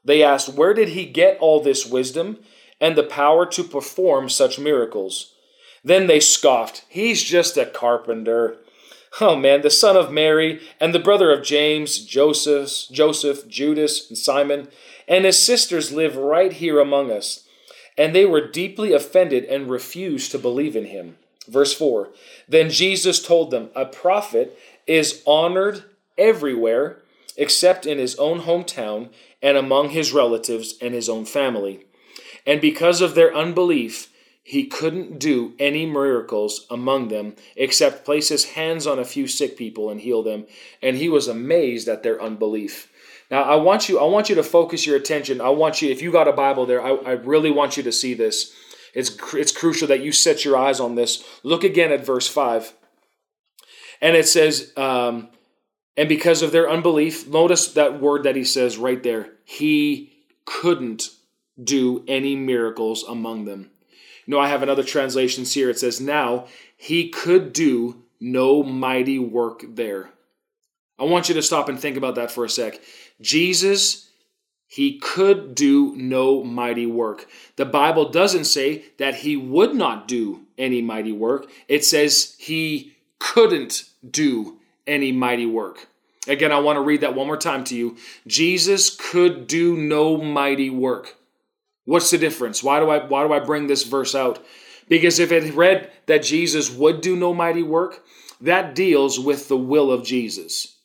[0.04, 2.39] They asked, Where did he get all this wisdom
[2.82, 5.34] and the power to perform such miracles?
[5.84, 8.58] Then they scoffed, He's just a carpenter.
[9.21, 14.17] Oh man, the son of Mary and the brother of James, Joseph, Joseph, Judas, and
[14.17, 14.67] Simon,
[15.08, 17.47] and his sisters live right here among us.
[17.97, 21.17] And they were deeply offended and refused to believe in him.
[21.47, 22.10] Verse 4
[22.49, 25.84] Then Jesus told them, A prophet is honored
[26.17, 27.01] everywhere
[27.38, 29.10] except in his own hometown
[29.41, 31.86] and among his relatives and his own family.
[32.45, 34.10] And because of their unbelief,
[34.47, 39.58] he couldn't do any miracles among them except place his hands on a few sick
[39.58, 40.45] people and heal them.
[40.84, 42.88] And he was amazed at their unbelief.
[43.31, 45.41] Now I want you I want you to focus your attention.
[45.41, 47.91] I want you if you got a Bible there, I, I really want you to
[47.91, 48.53] see this.
[48.93, 51.23] It's it's crucial that you set your eyes on this.
[51.41, 52.71] Look again at verse 5.
[53.99, 55.29] And it says, um,
[55.97, 59.29] and because of their unbelief, notice that word that he says right there.
[59.43, 60.13] He
[60.45, 61.10] couldn't
[61.62, 63.71] do any miracles among them.
[64.27, 65.69] Know, I have another translations here.
[65.69, 70.09] It says, Now he could do no mighty work there.
[70.97, 72.79] I want you to stop and think about that for a sec.
[73.21, 74.09] Jesus,
[74.67, 77.27] he could do no mighty work.
[77.55, 82.93] The Bible doesn't say that he would not do any mighty work, it says he
[83.19, 84.57] couldn't do
[84.88, 85.88] any mighty work.
[86.27, 87.97] Again, I want to read that one more time to you.
[88.25, 91.15] Jesus could do no mighty work.
[91.85, 92.63] What's the difference?
[92.63, 94.43] Why do I why do I bring this verse out?
[94.87, 98.03] Because if it read that Jesus would do no mighty work,
[98.41, 100.77] that deals with the will of Jesus.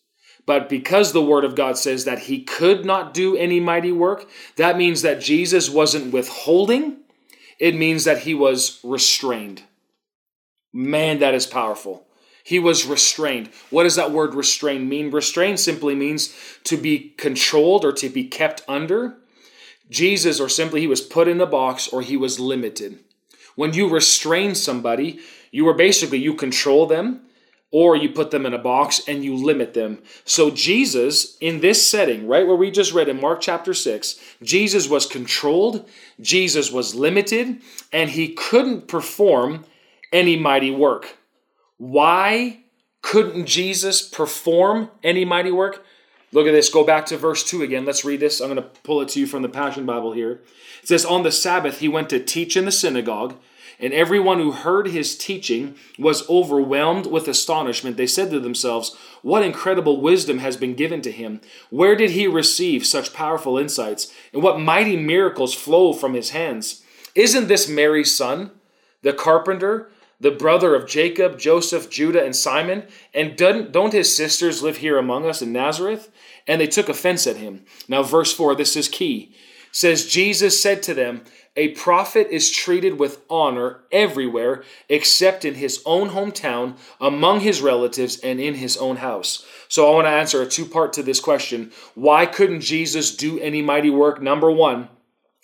[0.46, 4.28] But because the word of God says that he could not do any mighty work,
[4.56, 6.96] that means that Jesus wasn't withholding,
[7.58, 9.62] it means that he was restrained.
[10.72, 12.06] Man, that is powerful.
[12.42, 13.50] He was restrained.
[13.68, 15.10] What does that word restrain mean?
[15.10, 16.34] Restrain simply means
[16.64, 19.16] to be controlled or to be kept under.
[19.90, 23.00] Jesus, or simply he was put in a box or he was limited.
[23.56, 27.22] When you restrain somebody, you are basically, you control them
[27.72, 30.02] or you put them in a box and you limit them.
[30.24, 34.88] So, Jesus, in this setting, right where we just read in Mark chapter 6, Jesus
[34.88, 35.88] was controlled,
[36.20, 37.58] Jesus was limited,
[37.92, 39.64] and he couldn't perform
[40.12, 41.16] any mighty work.
[41.76, 42.60] Why
[43.02, 45.84] couldn't Jesus perform any mighty work?
[46.32, 46.68] Look at this.
[46.68, 47.84] Go back to verse 2 again.
[47.84, 48.40] Let's read this.
[48.40, 50.40] I'm going to pull it to you from the Passion Bible here.
[50.82, 53.34] It says, On the Sabbath, he went to teach in the synagogue,
[53.80, 57.96] and everyone who heard his teaching was overwhelmed with astonishment.
[57.96, 61.40] They said to themselves, What incredible wisdom has been given to him!
[61.68, 64.12] Where did he receive such powerful insights?
[64.32, 66.84] And what mighty miracles flow from his hands?
[67.16, 68.52] Isn't this Mary's son,
[69.02, 69.90] the carpenter?
[70.20, 72.84] the brother of Jacob, Joseph, Judah, and Simon?
[73.14, 76.10] And don't his sisters live here among us in Nazareth?
[76.46, 77.64] And they took offense at him.
[77.88, 79.34] Now, verse 4, this is key.
[79.72, 81.22] Says, Jesus said to them,
[81.56, 88.18] A prophet is treated with honor everywhere except in his own hometown, among his relatives,
[88.18, 89.44] and in his own house.
[89.68, 91.70] So I want to answer a two part to this question.
[91.94, 94.20] Why couldn't Jesus do any mighty work?
[94.20, 94.88] Number one,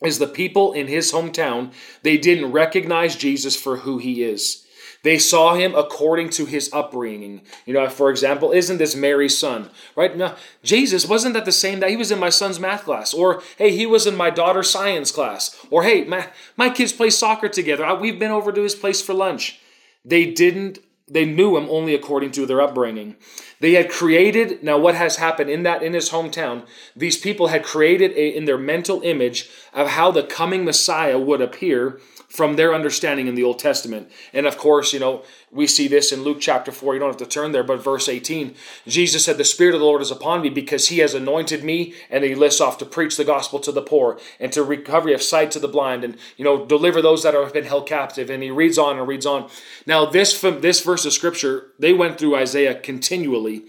[0.02, 4.65] is the people in his hometown, they didn't recognize Jesus for who he is.
[5.02, 7.42] They saw him according to his upbringing.
[7.64, 9.70] You know, for example, isn't this Mary's son?
[9.94, 10.16] Right?
[10.16, 13.42] Now, Jesus wasn't that the same that he was in my son's math class, or
[13.58, 17.48] hey, he was in my daughter's science class, or hey, my, my kids play soccer
[17.48, 17.94] together.
[17.94, 19.60] We've been over to his place for lunch.
[20.04, 20.78] They didn't
[21.08, 23.14] they knew him only according to their upbringing.
[23.60, 27.64] They had created, now what has happened in that, in his hometown, these people had
[27.64, 32.74] created a, in their mental image of how the coming Messiah would appear from their
[32.74, 34.10] understanding in the Old Testament.
[34.32, 36.94] And of course, you know, we see this in Luke chapter 4.
[36.94, 38.54] You don't have to turn there, but verse 18.
[38.86, 41.94] Jesus said, The Spirit of the Lord is upon me because he has anointed me.
[42.10, 45.22] And he lists off to preach the gospel to the poor and to recovery of
[45.22, 48.28] sight to the blind and, you know, deliver those that have been held captive.
[48.28, 49.48] And he reads on and reads on.
[49.86, 53.64] Now, this, this verse of scripture, they went through Isaiah continually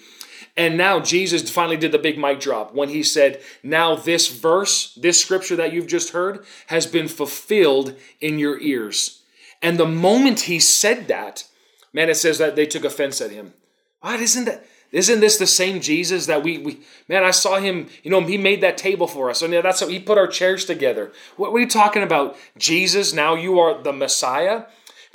[0.58, 4.94] and now Jesus finally did the big mic drop when he said, Now this verse,
[4.96, 9.22] this scripture that you've just heard, has been fulfilled in your ears.
[9.62, 11.46] And the moment he said that,
[11.94, 13.54] man, it says that they took offense at him.
[14.02, 14.66] What isn't that?
[14.92, 18.38] Isn't this the same Jesus that we, we man, I saw him, you know, he
[18.38, 19.42] made that table for us.
[19.42, 21.12] And yeah, that's how he put our chairs together.
[21.36, 22.38] What, are you talking about?
[22.58, 24.64] Jesus, now you are the Messiah?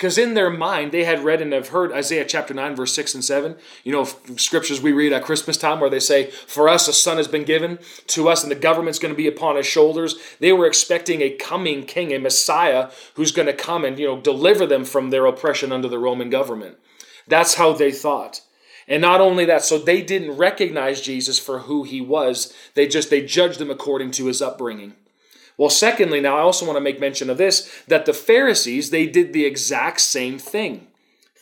[0.03, 3.13] Because in their mind, they had read and have heard Isaiah chapter 9, verse 6
[3.13, 3.55] and 7.
[3.85, 4.03] You know,
[4.35, 7.45] scriptures we read at Christmas time where they say, For us a son has been
[7.45, 10.17] given to us, and the government's going to be upon his shoulders.
[10.41, 14.19] They were expecting a coming king, a Messiah, who's going to come and, you know,
[14.19, 16.75] deliver them from their oppression under the Roman government.
[17.25, 18.41] That's how they thought.
[18.89, 22.53] And not only that, so they didn't recognize Jesus for who he was.
[22.73, 24.95] They just they judged him according to his upbringing.
[25.57, 29.05] Well, secondly, now I also want to make mention of this that the Pharisees, they
[29.05, 30.87] did the exact same thing.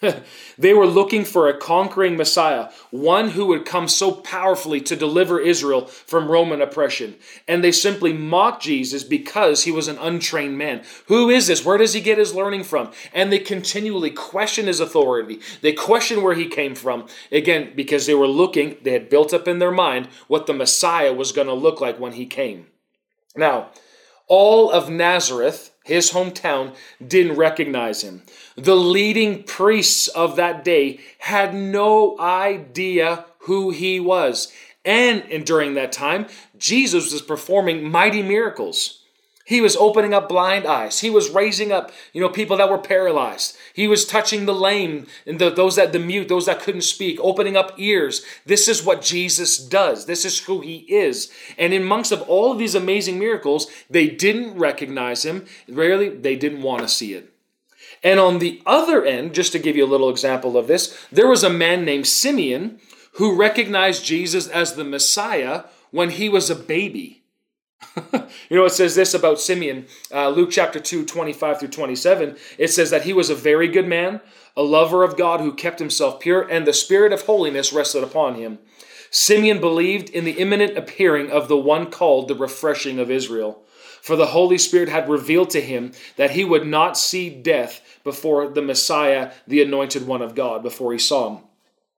[0.57, 5.39] they were looking for a conquering Messiah, one who would come so powerfully to deliver
[5.39, 7.15] Israel from Roman oppression.
[7.47, 10.83] And they simply mocked Jesus because he was an untrained man.
[11.07, 11.63] Who is this?
[11.63, 12.91] Where does he get his learning from?
[13.13, 15.39] And they continually question his authority.
[15.61, 17.07] They question where he came from.
[17.31, 21.13] Again, because they were looking, they had built up in their mind what the Messiah
[21.13, 22.67] was going to look like when he came.
[23.35, 23.69] Now,
[24.31, 26.73] all of Nazareth, his hometown,
[27.05, 28.21] didn't recognize him.
[28.55, 34.49] The leading priests of that day had no idea who he was.
[34.85, 39.03] And, during that time, Jesus was performing mighty miracles.
[39.43, 41.01] He was opening up blind eyes.
[41.01, 43.57] He was raising up, you know, people that were paralyzed.
[43.73, 47.19] He was touching the lame and the, those that the mute, those that couldn't speak,
[47.21, 48.23] opening up ears.
[48.45, 50.05] This is what Jesus does.
[50.05, 51.31] This is who he is.
[51.57, 55.45] And in amongst of all of these amazing miracles, they didn't recognize him.
[55.69, 57.31] Rarely, they didn't want to see it.
[58.03, 61.27] And on the other end, just to give you a little example of this, there
[61.27, 62.79] was a man named Simeon
[63.13, 67.20] who recognized Jesus as the Messiah when he was a baby.
[68.49, 72.37] you know, it says this about Simeon, uh, Luke chapter 2, 25 through 27.
[72.57, 74.21] It says that he was a very good man,
[74.55, 78.35] a lover of God who kept himself pure, and the spirit of holiness rested upon
[78.35, 78.59] him.
[79.09, 83.61] Simeon believed in the imminent appearing of the one called the refreshing of Israel.
[84.01, 88.47] For the Holy Spirit had revealed to him that he would not see death before
[88.47, 91.43] the Messiah, the anointed one of God, before he saw him.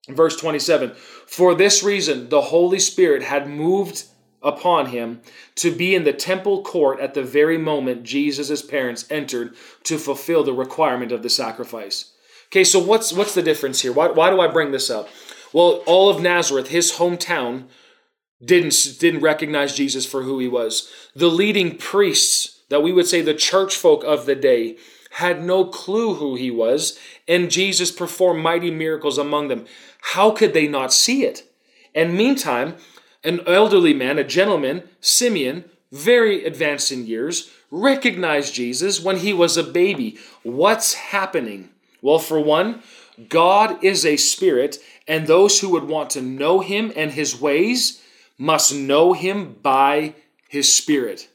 [0.09, 0.95] Verse 27
[1.27, 4.03] For this reason, the Holy Spirit had moved
[4.43, 5.21] upon him
[5.56, 10.43] to be in the temple court at the very moment Jesus' parents entered to fulfill
[10.43, 12.12] the requirement of the sacrifice.
[12.47, 13.91] Okay, so what's what's the difference here?
[13.91, 15.10] Why, why do I bring this up?
[15.53, 17.65] Well, all of Nazareth, his hometown,
[18.43, 20.91] didn't didn't recognize Jesus for who he was.
[21.15, 24.77] The leading priests, that we would say the church folk of the day,
[25.13, 29.65] had no clue who he was, and Jesus performed mighty miracles among them.
[30.01, 31.43] How could they not see it?
[31.95, 32.75] And meantime,
[33.23, 39.57] an elderly man, a gentleman, Simeon, very advanced in years, recognized Jesus when he was
[39.57, 40.17] a baby.
[40.43, 41.69] What's happening?
[42.01, 42.81] Well, for one,
[43.29, 48.01] God is a spirit, and those who would want to know him and his ways
[48.38, 50.15] must know him by
[50.49, 51.29] his spirit.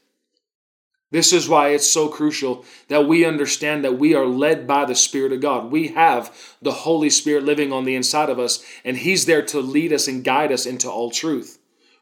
[1.11, 4.93] This is why it's so crucial that we understand that we are led by the
[4.93, 5.71] Spirit of God.
[5.71, 9.59] We have the Holy Spirit living on the inside of us, and He's there to
[9.59, 11.58] lead us and guide us into all truth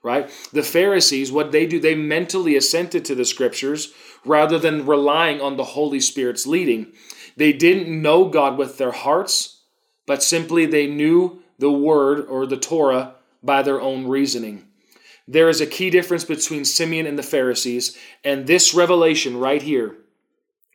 [0.07, 0.29] right?
[0.53, 3.93] The Pharisees, what they do, they mentally assented to the scriptures
[4.23, 6.93] rather than relying on the Holy Spirit's leading.
[7.35, 9.61] They didn't know God with their hearts,
[10.05, 14.65] but simply they knew the word or the Torah by their own reasoning.
[15.27, 19.97] There is a key difference between Simeon and the Pharisees, and this revelation right here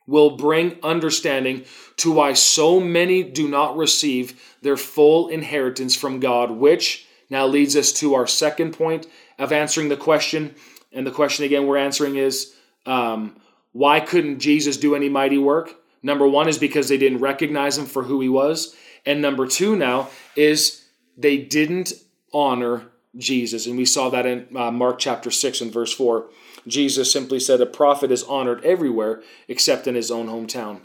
[0.07, 1.65] will bring understanding
[1.97, 7.75] to why so many do not receive their full inheritance from God, which now leads
[7.77, 9.07] us to our second point
[9.39, 10.55] of answering the question.
[10.93, 12.55] And the question again we're answering is
[12.87, 13.41] um,
[13.73, 15.75] why couldn't Jesus do any mighty work?
[16.03, 18.77] Number one is because they didn't recognize him for who he was.
[19.07, 20.85] And number two now is
[21.17, 21.93] they didn't
[22.35, 23.67] honor Jesus.
[23.67, 26.29] And we saw that in uh, Mark chapter 6 and verse 4.
[26.67, 30.83] Jesus simply said, A prophet is honored everywhere except in his own hometown.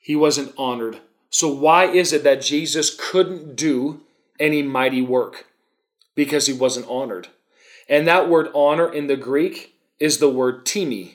[0.00, 1.00] He wasn't honored.
[1.30, 4.02] So, why is it that Jesus couldn't do
[4.38, 5.46] any mighty work?
[6.14, 7.28] Because he wasn't honored.
[7.88, 11.10] And that word honor in the Greek is the word time,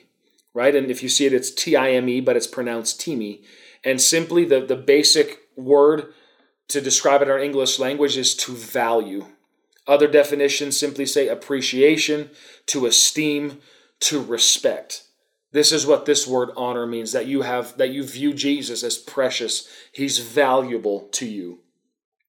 [0.54, 0.74] right?
[0.74, 3.38] And if you see it, it's T I M E, but it's pronounced time.
[3.82, 6.12] And simply the, the basic word
[6.68, 9.26] to describe it in our English language is to value.
[9.86, 12.30] Other definitions simply say appreciation,
[12.66, 13.60] to esteem,
[14.00, 15.04] to respect.
[15.52, 18.98] This is what this word honor means that you have that you view Jesus as
[18.98, 19.68] precious.
[19.92, 21.60] He's valuable to you.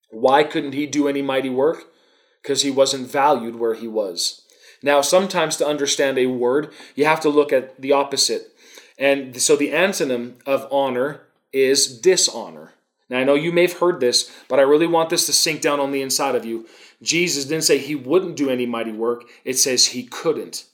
[0.09, 1.90] Why couldn't he do any mighty work?
[2.41, 4.41] Because he wasn't valued where he was.
[4.83, 8.55] Now, sometimes to understand a word, you have to look at the opposite.
[8.97, 11.21] And so the antonym of honor
[11.53, 12.73] is dishonor.
[13.09, 15.61] Now, I know you may have heard this, but I really want this to sink
[15.61, 16.65] down on the inside of you.
[17.01, 20.65] Jesus didn't say he wouldn't do any mighty work, it says he couldn't.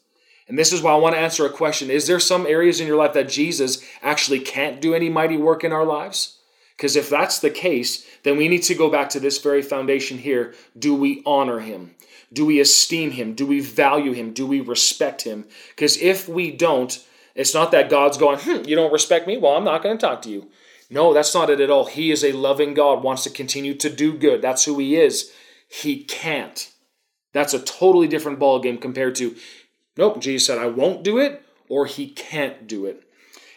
[0.48, 2.88] And this is why I want to answer a question Is there some areas in
[2.88, 6.37] your life that Jesus actually can't do any mighty work in our lives?
[6.78, 10.20] Because if that's the case, then we need to go back to this very foundation
[10.20, 10.54] here.
[10.78, 11.96] Do we honor him?
[12.32, 13.34] Do we esteem him?
[13.34, 14.32] Do we value him?
[14.32, 15.46] Do we respect him?
[15.70, 17.04] Because if we don't,
[17.34, 19.38] it's not that God's going, hmm, you don't respect me?
[19.38, 20.50] Well, I'm not going to talk to you.
[20.90, 21.86] No, that's not it at all.
[21.86, 24.42] He is a loving God, wants to continue to do good.
[24.42, 25.34] That's who he is.
[25.68, 26.72] He can't.
[27.34, 29.36] That's a totally different ballgame compared to,
[29.98, 33.04] nope, Jesus said, I won't do it, or he can't do it.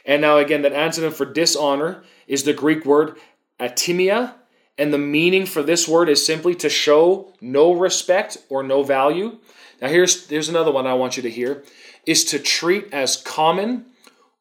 [0.05, 3.16] And now, again, that antonym for dishonor is the Greek word
[3.59, 4.35] atimia,
[4.78, 9.39] and the meaning for this word is simply to show no respect or no value.
[9.83, 11.64] Now, here's, here's another one I want you to hear
[12.07, 13.87] is to treat as common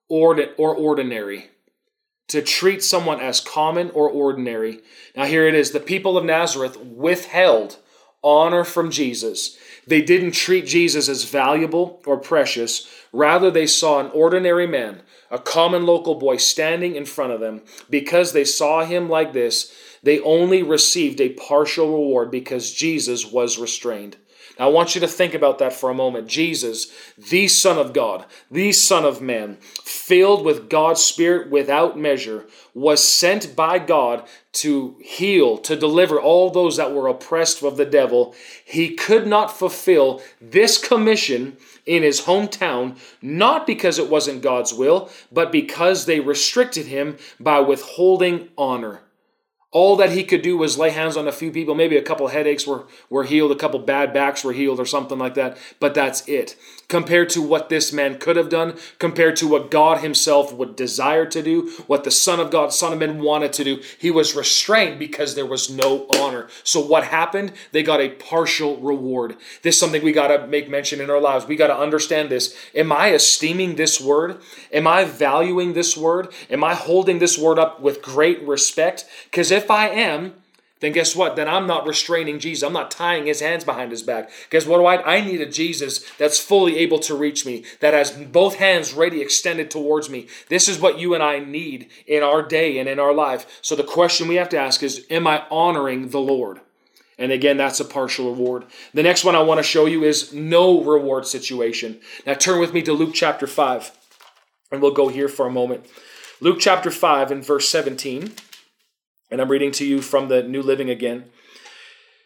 [0.07, 1.49] or, or ordinary.
[2.29, 4.81] To treat someone as common or ordinary.
[5.15, 7.79] Now, here it is the people of Nazareth withheld
[8.23, 9.57] honor from Jesus.
[9.89, 12.87] They didn't treat Jesus as valuable or precious.
[13.11, 17.63] Rather, they saw an ordinary man, a common local boy, standing in front of them.
[17.89, 19.73] Because they saw him like this,
[20.03, 24.17] they only received a partial reward because Jesus was restrained.
[24.59, 26.27] I want you to think about that for a moment.
[26.27, 32.45] Jesus, the Son of God, the Son of Man, filled with God's Spirit without measure,
[32.73, 37.85] was sent by God to heal, to deliver all those that were oppressed of the
[37.85, 38.35] devil.
[38.65, 41.55] He could not fulfill this commission
[41.85, 47.61] in his hometown, not because it wasn't God's will, but because they restricted him by
[47.61, 49.01] withholding honor.
[49.71, 51.75] All that he could do was lay hands on a few people.
[51.75, 55.19] Maybe a couple headaches were, were healed, a couple bad backs were healed, or something
[55.19, 55.57] like that.
[55.79, 56.55] But that's it.
[56.87, 61.27] Compared to what this man could have done, compared to what God himself would desire
[61.27, 64.35] to do, what the Son of God, Son of Man wanted to do, he was
[64.35, 66.47] restrained because there was no honor.
[66.63, 67.51] So what happened?
[67.71, 69.37] They got a partial reward.
[69.61, 71.45] This is something we got to make mention in our lives.
[71.45, 72.57] We got to understand this.
[72.73, 74.41] Am I esteeming this word?
[74.73, 76.33] Am I valuing this word?
[76.49, 79.05] Am I holding this word up with great respect?
[79.25, 80.33] Because if I am,
[80.79, 81.35] then guess what?
[81.35, 82.65] Then I'm not restraining Jesus.
[82.65, 84.29] I'm not tying his hands behind his back.
[84.49, 85.17] Because what do I?
[85.17, 89.21] I need a Jesus that's fully able to reach me, that has both hands ready
[89.21, 90.27] extended towards me.
[90.47, 93.59] This is what you and I need in our day and in our life.
[93.61, 96.61] So the question we have to ask is, am I honoring the Lord?
[97.17, 98.63] And again, that's a partial reward.
[98.93, 101.99] The next one I want to show you is no reward situation.
[102.25, 103.91] Now turn with me to Luke chapter 5,
[104.71, 105.85] and we'll go here for a moment.
[106.39, 108.31] Luke chapter 5 and verse 17.
[109.31, 111.25] And I'm reading to you from the New Living again.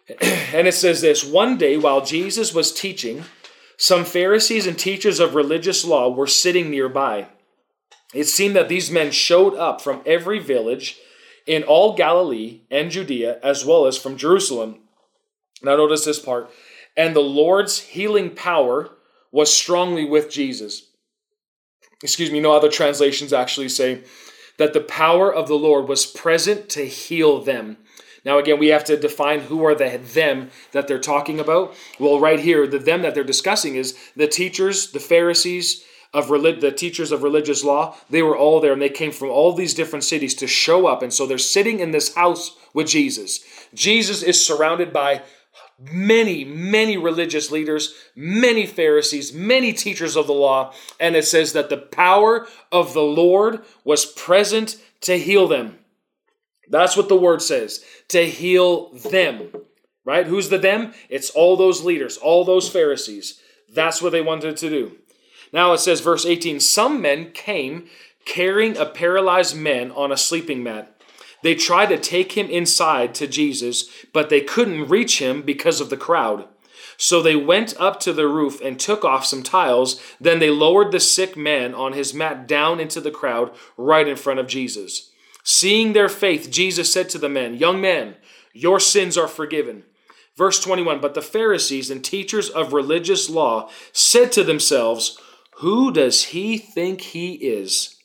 [0.54, 3.24] And it says this One day, while Jesus was teaching,
[3.78, 7.28] some Pharisees and teachers of religious law were sitting nearby.
[8.14, 10.97] It seemed that these men showed up from every village
[11.47, 14.80] in all Galilee and Judea, as well as from Jerusalem.
[15.62, 16.51] Now, notice this part.
[16.95, 18.91] And the Lord's healing power
[19.32, 20.89] was strongly with Jesus.
[22.04, 24.04] Excuse me, no other translations actually say
[24.58, 27.78] that the power of the Lord was present to heal them.
[28.26, 31.76] Now, again, we have to define who are the them that they're talking about.
[31.99, 35.84] Well, right here, the them that they're discussing is the teachers, the Pharisees,
[36.14, 39.30] of relig- the teachers of religious law, they were all there and they came from
[39.30, 41.01] all these different cities to show up.
[41.01, 43.43] And so they're sitting in this house with Jesus.
[43.74, 45.24] Jesus is surrounded by
[45.80, 51.69] many, many religious leaders, many Pharisees, many teachers of the law, and it says that
[51.69, 55.80] the power of the Lord was present to heal them.
[56.69, 59.51] That's what the word says to heal them.
[60.05, 60.28] Right?
[60.28, 60.93] Who's the them?
[61.09, 63.39] It's all those leaders, all those Pharisees.
[63.74, 64.97] That's what they wanted to do.
[65.53, 67.88] Now it says, verse 18 Some men came
[68.26, 70.93] carrying a paralyzed man on a sleeping mat
[71.44, 75.89] they tried to take him inside to Jesus, but they couldn't reach him because of
[75.89, 76.48] the crowd.
[76.98, 80.02] So they went up to the roof and took off some tiles.
[80.22, 84.16] Then they lowered the sick man on his mat down into the crowd right in
[84.16, 85.12] front of Jesus.
[85.44, 88.16] Seeing their faith, Jesus said to the men, Young man,
[88.54, 89.84] your sins are forgiven.
[90.38, 95.20] Verse 21 But the Pharisees and teachers of religious law said to themselves,
[95.58, 97.98] Who does he think he is?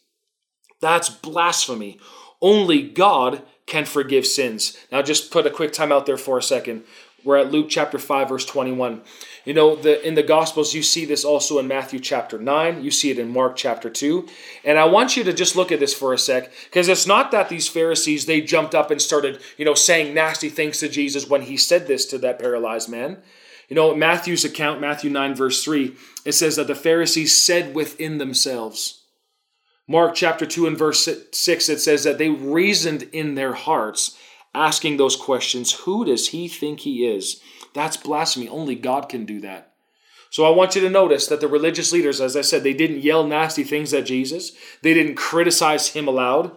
[0.81, 2.01] That's blasphemy.
[2.41, 4.77] Only God can forgive sins.
[4.91, 6.85] Now, just put a quick time out there for a second.
[7.25, 9.03] We're at Luke chapter 5, verse 21.
[9.45, 12.83] You know, the, in the Gospels, you see this also in Matthew chapter 9.
[12.83, 14.27] You see it in Mark chapter 2.
[14.65, 17.31] And I want you to just look at this for a sec, because it's not
[17.33, 21.29] that these Pharisees, they jumped up and started, you know, saying nasty things to Jesus
[21.29, 23.19] when he said this to that paralyzed man.
[23.69, 28.19] You know, Matthew's account, Matthew 9, verse 3, it says that the Pharisees said within
[28.19, 28.98] themselves,
[29.91, 34.19] Mark chapter 2 and verse 6, it says that they reasoned in their hearts,
[34.55, 37.41] asking those questions Who does he think he is?
[37.75, 38.49] That's blasphemy.
[38.49, 39.73] Only God can do that.
[40.31, 43.03] So I want you to notice that the religious leaders, as I said, they didn't
[43.03, 46.55] yell nasty things at Jesus, they didn't criticize him aloud.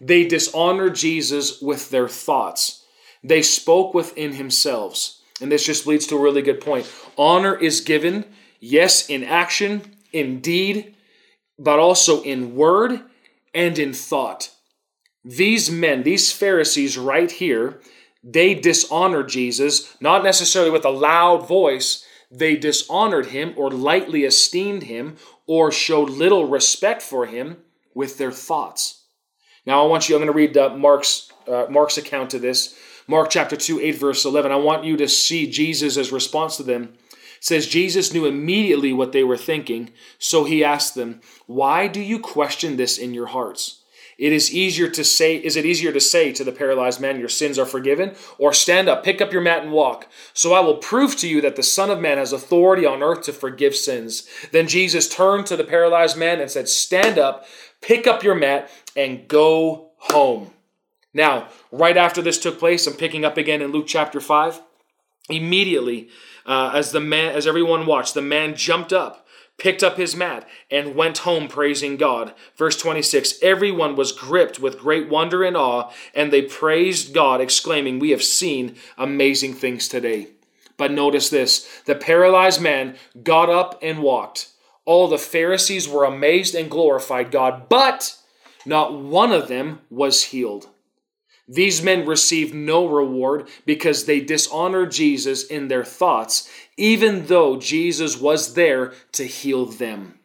[0.00, 2.84] They dishonored Jesus with their thoughts.
[3.22, 5.20] They spoke within themselves.
[5.40, 6.90] And this just leads to a really good point.
[7.16, 8.24] Honor is given,
[8.58, 10.96] yes, in action, in deed,
[11.58, 13.00] but also in word
[13.54, 14.50] and in thought.
[15.24, 17.80] These men, these Pharisees right here,
[18.24, 24.84] they dishonored Jesus, not necessarily with a loud voice, they dishonored him or lightly esteemed
[24.84, 27.58] him or showed little respect for him
[27.94, 29.02] with their thoughts.
[29.66, 32.76] Now I want you, I'm going to read uh, Mark's, uh, Mark's account of this.
[33.06, 34.50] Mark chapter 2, 8, verse 11.
[34.50, 36.94] I want you to see Jesus' response to them
[37.42, 42.18] says Jesus knew immediately what they were thinking, so he asked them, "Why do you
[42.18, 43.82] question this in your hearts?"
[44.22, 47.28] It is easier to say, is it easier to say to the paralyzed man, Your
[47.28, 48.14] sins are forgiven?
[48.38, 50.06] Or stand up, pick up your mat, and walk.
[50.32, 53.22] So I will prove to you that the Son of Man has authority on earth
[53.22, 54.28] to forgive sins.
[54.52, 57.46] Then Jesus turned to the paralyzed man and said, Stand up,
[57.80, 60.52] pick up your mat, and go home.
[61.12, 64.60] Now, right after this took place, I'm picking up again in Luke chapter 5.
[65.30, 66.08] Immediately,
[66.46, 69.26] uh, as the man, as everyone watched, the man jumped up,
[69.58, 72.34] picked up his mat, and went home praising God.
[72.56, 77.98] Verse 26 Everyone was gripped with great wonder and awe, and they praised God, exclaiming,
[77.98, 80.28] We have seen amazing things today.
[80.76, 84.48] But notice this the paralyzed man got up and walked.
[84.84, 88.16] All the Pharisees were amazed and glorified God, but
[88.66, 90.68] not one of them was healed.
[91.48, 98.20] These men received no reward because they dishonored Jesus in their thoughts, even though Jesus
[98.20, 100.20] was there to heal them.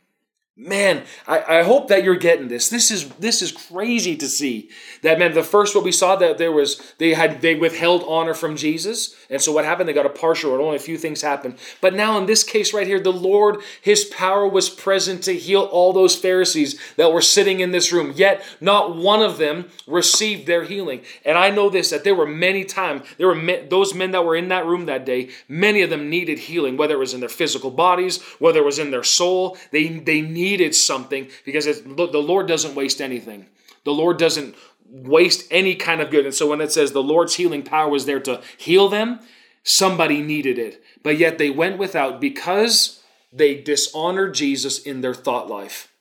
[0.60, 2.70] Man, I, I hope that you're getting this.
[2.70, 4.72] This is this is crazy to see.
[5.04, 8.34] That man, the first what we saw that there was they had they withheld honor
[8.34, 9.16] from Jesus.
[9.30, 9.88] And so what happened?
[9.88, 11.58] They got a partial, or only a few things happened.
[11.82, 15.62] But now in this case right here, the Lord, his power was present to heal
[15.62, 18.14] all those Pharisees that were sitting in this room.
[18.16, 21.02] Yet not one of them received their healing.
[21.26, 24.36] And I know this that there were many times, there were those men that were
[24.36, 27.30] in that room that day, many of them needed healing, whether it was in their
[27.30, 29.58] physical bodies, whether it was in their soul.
[29.72, 33.46] They they needed needed something because the Lord doesn't waste anything.
[33.84, 34.56] The Lord doesn't
[34.90, 36.26] waste any kind of good.
[36.26, 39.20] And so when it says the Lord's healing power was there to heal them,
[39.64, 40.82] somebody needed it.
[41.04, 45.92] But yet they went without because they dishonored Jesus in their thought life.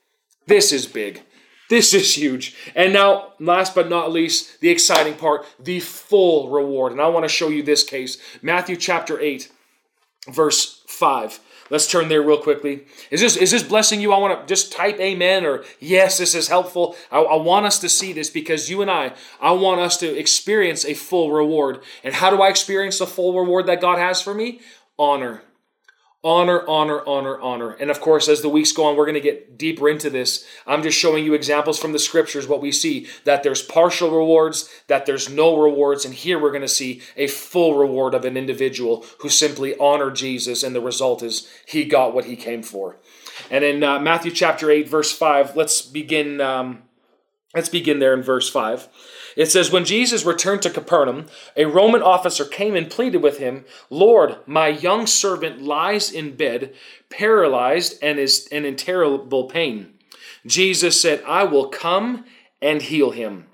[0.47, 1.23] This is big.
[1.69, 2.55] This is huge.
[2.75, 6.93] And now, last but not least, the exciting part the full reward.
[6.93, 9.51] And I want to show you this case Matthew chapter 8,
[10.29, 11.39] verse 5.
[11.69, 12.85] Let's turn there real quickly.
[13.11, 14.13] Is this is this blessing you?
[14.13, 16.95] I want to just type amen or yes, this is helpful.
[17.11, 20.17] I, I, want us to see this because you and I, I want us to
[20.17, 21.81] experience a full reward.
[22.03, 24.61] And how do I experience the full reward that God has for me?
[24.97, 25.43] Honor.
[26.23, 27.71] Honor, honor, honor, honor.
[27.73, 30.45] And of course, as the weeks go on, we're going to get deeper into this.
[30.65, 34.67] I'm just showing you examples from the scriptures, what we see that there's partial rewards,
[34.87, 36.05] that there's no rewards.
[36.05, 40.15] And here we're going to see a full reward of an individual who simply honored
[40.15, 40.63] Jesus.
[40.63, 42.97] And the result is he got what he came for.
[43.51, 46.41] And in uh, Matthew chapter 8, verse 5, let's begin.
[46.41, 46.81] Um,
[47.53, 48.89] let's begin there in verse 5.
[49.37, 53.65] It says, When Jesus returned to Capernaum, a Roman officer came and pleaded with him,
[53.91, 56.73] Lord, my young servant lies in bed,
[57.09, 59.93] paralyzed, and is and in terrible pain.
[60.45, 62.25] Jesus said, I will come
[62.63, 63.45] and heal him.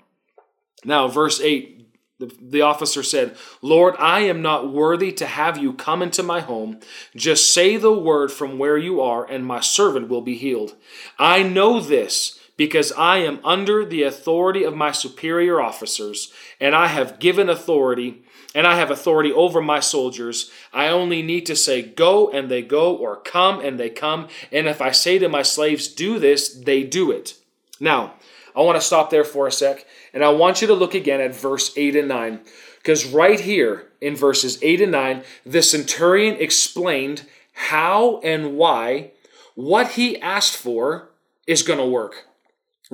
[0.86, 1.74] Now, verse 8
[2.18, 6.40] the, the officer said, Lord, I am not worthy to have you come into my
[6.40, 6.78] home.
[7.16, 10.76] Just say the word from where you are, and my servant will be healed.
[11.18, 16.86] I know this because I am under the authority of my superior officers, and I
[16.86, 18.22] have given authority,
[18.54, 20.50] and I have authority over my soldiers.
[20.72, 24.28] I only need to say, Go, and they go, or Come, and they come.
[24.52, 27.34] And if I say to my slaves, Do this, they do it.
[27.80, 28.14] Now,
[28.54, 31.20] I want to stop there for a sec, and I want you to look again
[31.20, 32.40] at verse 8 and 9.
[32.76, 39.10] Because right here in verses 8 and 9, the centurion explained how and why
[39.54, 41.08] what he asked for
[41.46, 42.26] is going to work.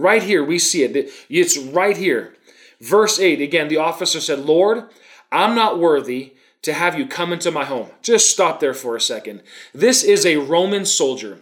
[0.01, 1.11] Right here, we see it.
[1.29, 2.35] It's right here.
[2.81, 4.85] Verse 8 again, the officer said, Lord,
[5.31, 6.33] I'm not worthy
[6.63, 7.89] to have you come into my home.
[8.03, 9.43] Just stop there for a second.
[9.75, 11.41] This is a Roman soldier,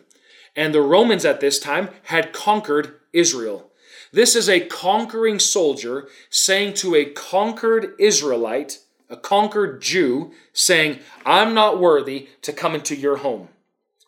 [0.56, 3.70] and the Romans at this time had conquered Israel.
[4.12, 8.78] This is a conquering soldier saying to a conquered Israelite,
[9.08, 13.48] a conquered Jew, saying, I'm not worthy to come into your home.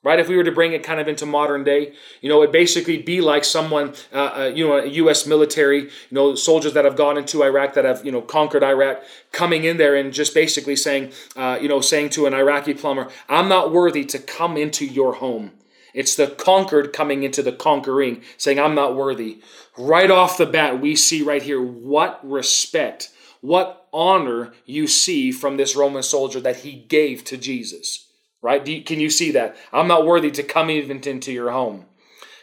[0.02, 0.18] Right?
[0.18, 1.92] If we were to bring it kind of into modern day,
[2.22, 5.26] you know, it basically be like someone, uh, uh, you know, a U.S.
[5.26, 9.02] military, you know, soldiers that have gone into Iraq, that have, you know, conquered Iraq,
[9.32, 13.08] coming in there and just basically saying, uh, you know, saying to an Iraqi plumber,
[13.28, 15.52] I'm not worthy to come into your home.
[15.92, 19.40] It's the conquered coming into the conquering, saying, I'm not worthy.
[19.76, 25.56] Right off the bat, we see right here what respect, what honor you see from
[25.56, 28.06] this Roman soldier that he gave to Jesus
[28.42, 28.66] right?
[28.66, 29.56] You, can you see that?
[29.72, 31.86] I'm not worthy to come even into your home.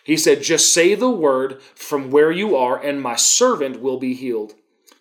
[0.03, 4.13] He said, Just say the word from where you are, and my servant will be
[4.13, 4.53] healed.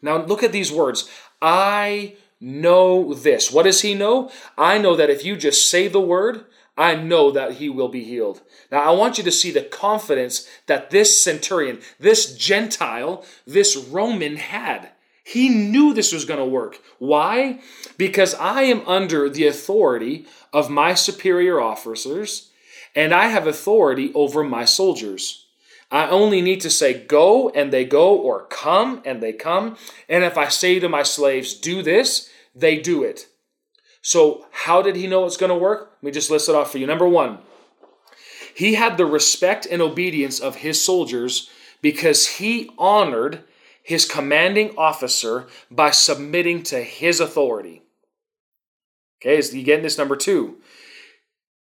[0.03, 1.09] Now, look at these words.
[1.40, 3.51] I know this.
[3.51, 4.30] What does he know?
[4.59, 6.44] I know that if you just say the word,
[6.76, 8.42] I know that he will be healed.
[8.70, 14.36] Now, I want you to see the confidence that this centurion, this Gentile, this Roman
[14.36, 14.90] had.
[15.27, 16.79] He knew this was going to work.
[17.01, 17.59] Why?
[17.99, 22.53] Because I am under the authority of my superior officers,
[22.95, 25.47] and I have authority over my soldiers.
[25.91, 29.77] I only need to say go and they go, or come and they come.
[30.09, 33.27] And if I say to my slaves, do this, they do it.
[34.03, 35.91] So, how did he know it's going to work?
[35.97, 36.87] Let me just list it off for you.
[36.87, 37.39] Number one,
[38.55, 41.51] he had the respect and obedience of his soldiers
[41.83, 43.43] because he honored
[43.87, 47.82] his commanding officer by submitting to his authority.
[49.22, 50.57] Okay, is you getting this number two?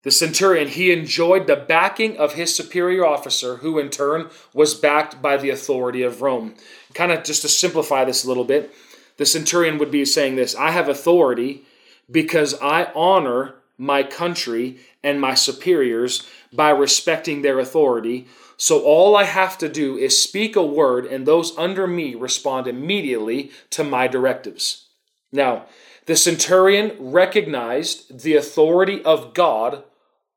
[0.02, 5.20] The centurion, he enjoyed the backing of his superior officer, who in turn was backed
[5.20, 6.54] by the authority of Rome.
[6.94, 8.72] Kind of just to simplify this a little bit,
[9.18, 11.64] the centurion would be saying this I have authority
[12.10, 19.24] because I honor my country and my superiors by respecting their authority so all I
[19.24, 24.06] have to do is speak a word, and those under me respond immediately to my
[24.06, 24.86] directives.
[25.30, 25.66] Now,
[26.06, 29.84] the centurion recognized the authority of God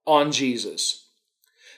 [0.06, 1.06] on Jesus.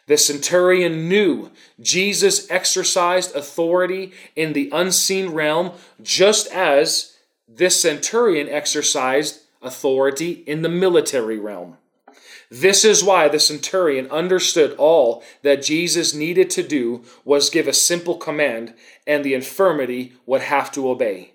[0.08, 7.16] The centurion knew Jesus exercised authority in the unseen realm just as
[7.48, 11.78] this centurion exercised authority in the military realm.
[12.50, 17.74] This is why the centurion understood all that Jesus needed to do was give a
[17.74, 18.74] simple command,
[19.08, 21.34] and the infirmity would have to obey.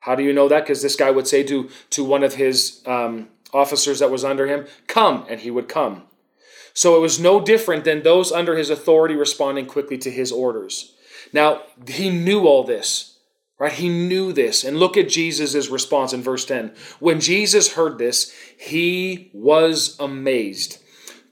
[0.00, 0.64] How do you know that?
[0.64, 4.46] Because this guy would say to, to one of his um, officers that was under
[4.46, 6.04] him, Come, and he would come.
[6.72, 10.94] So it was no different than those under his authority responding quickly to his orders.
[11.32, 13.13] Now, he knew all this.
[13.58, 13.72] Right?
[13.72, 14.64] He knew this.
[14.64, 16.74] And look at Jesus' response in verse 10.
[16.98, 20.78] When Jesus heard this, he was amazed.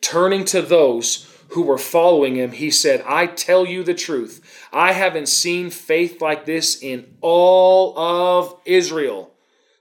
[0.00, 4.68] Turning to those who were following him, he said, I tell you the truth.
[4.72, 9.32] I haven't seen faith like this in all of Israel.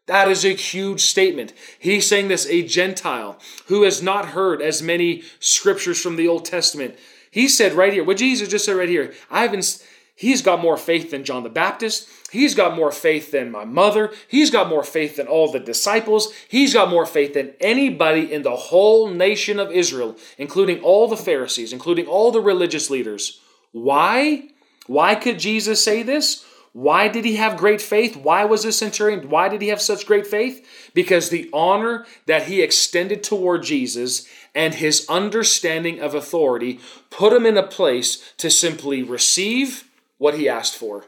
[0.07, 1.53] That is a huge statement.
[1.79, 6.43] He's saying this, a Gentile who has not heard as many scriptures from the Old
[6.43, 6.97] Testament.
[7.29, 9.81] He said right here, what Jesus just said right here, I haven't
[10.15, 12.07] He's got more faith than John the Baptist.
[12.31, 14.11] He's got more faith than my mother.
[14.27, 16.31] He's got more faith than all the disciples.
[16.47, 21.17] He's got more faith than anybody in the whole nation of Israel, including all the
[21.17, 23.41] Pharisees, including all the religious leaders.
[23.71, 24.49] Why?
[24.87, 26.45] Why could Jesus say this?
[26.73, 28.15] Why did he have great faith?
[28.15, 29.29] Why was this centurion?
[29.29, 30.65] Why did he have such great faith?
[30.93, 37.45] Because the honor that he extended toward Jesus and his understanding of authority put him
[37.45, 39.89] in a place to simply receive
[40.21, 41.03] what he asked for.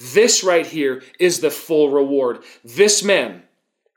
[0.00, 2.40] This right here is the full reward.
[2.64, 3.44] This man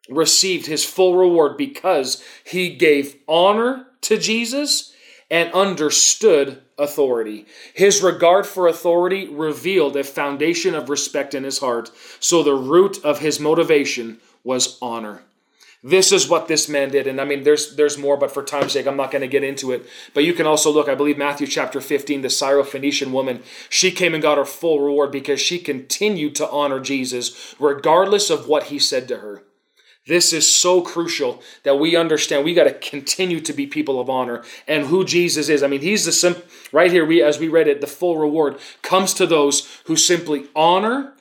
[0.08, 4.94] received his full reward because he gave honor to Jesus
[5.32, 7.48] and understood authority.
[7.74, 11.90] His regard for authority revealed a foundation of respect in his heart,
[12.20, 15.24] so the root of his motivation was honor.
[15.88, 17.06] This is what this man did.
[17.06, 19.44] And I mean, there's there's more, but for time's sake, I'm not going to get
[19.44, 19.86] into it.
[20.16, 24.16] But you can also look, I believe Matthew chapter 15, the Syrophoenician woman, she came
[24.16, 28.80] and got her full reward because she continued to honor Jesus regardless of what he
[28.80, 29.44] said to her.
[30.08, 34.10] This is so crucial that we understand we got to continue to be people of
[34.10, 35.62] honor and who Jesus is.
[35.62, 36.38] I mean, he's the sim
[36.72, 40.48] right here we as we read it, the full reward comes to those who simply
[40.56, 41.15] honor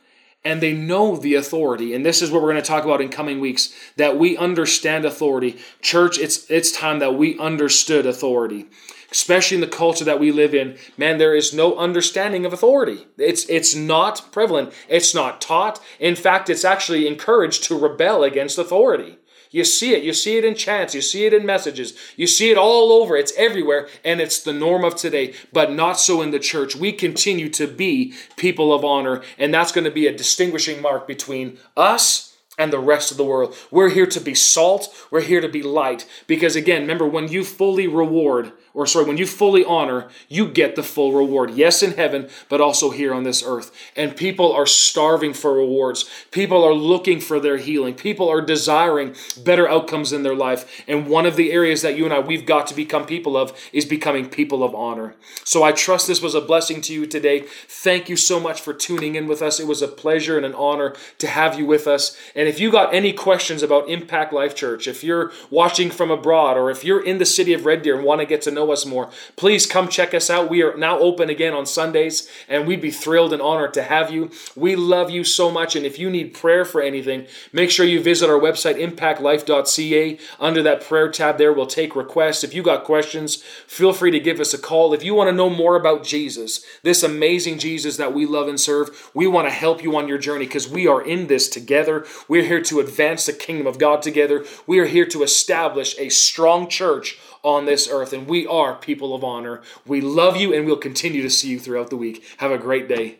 [0.44, 1.94] and they know the authority.
[1.94, 5.04] And this is what we're going to talk about in coming weeks that we understand
[5.04, 5.58] authority.
[5.80, 8.66] Church it's it's time that we understood authority
[9.10, 10.76] especially in the culture that we live in.
[10.98, 13.06] Man there is no understanding of authority.
[13.16, 14.72] It's it's not prevalent.
[14.88, 15.80] It's not taught.
[16.00, 19.18] In fact it's actually encouraged to rebel against authority
[19.54, 20.02] you see it.
[20.02, 20.96] You see it in chants.
[20.96, 21.96] You see it in messages.
[22.16, 23.16] You see it all over.
[23.16, 26.74] It's everywhere, and it's the norm of today, but not so in the church.
[26.74, 31.06] We continue to be people of honor, and that's going to be a distinguishing mark
[31.06, 33.54] between us and the rest of the world.
[33.70, 34.92] We're here to be salt.
[35.12, 36.04] We're here to be light.
[36.26, 40.74] Because again, remember, when you fully reward or sorry, when you fully honor, you get
[40.74, 41.52] the full reward.
[41.54, 43.70] Yes, in heaven, but also here on this earth.
[43.94, 46.10] And people are starving for rewards.
[46.32, 47.94] People are looking for their healing.
[47.94, 49.14] People are desiring
[49.44, 50.82] better outcomes in their life.
[50.88, 53.56] And one of the areas that you and I, we've got to become people of
[53.72, 55.14] is becoming people of honor.
[55.44, 57.44] So I trust this was a blessing to you today.
[57.68, 59.60] Thank you so much for tuning in with us.
[59.60, 62.16] It was a pleasure and an honor to have you with us.
[62.34, 66.56] And if you got any questions about Impact Life Church, if you're watching from abroad,
[66.56, 68.72] or if you're in the city of Red Deer and want to get to know
[68.72, 70.50] us more, please come check us out.
[70.50, 74.10] We are now open again on Sundays, and we'd be thrilled and honored to have
[74.10, 74.30] you.
[74.56, 78.02] We love you so much, and if you need prayer for anything, make sure you
[78.02, 80.18] visit our website, impactlife.ca.
[80.40, 82.44] Under that prayer tab there, we'll take requests.
[82.44, 84.94] If you got questions, feel free to give us a call.
[84.94, 88.58] If you want to know more about Jesus, this amazing Jesus that we love and
[88.58, 92.06] serve, we want to help you on your journey because we are in this together.
[92.28, 94.44] We're here to advance the kingdom of God together.
[94.66, 99.14] We are here to establish a strong church on this earth, and we are people
[99.14, 99.62] of honor.
[99.86, 102.24] We love you, and we'll continue to see you throughout the week.
[102.38, 103.18] Have a great day.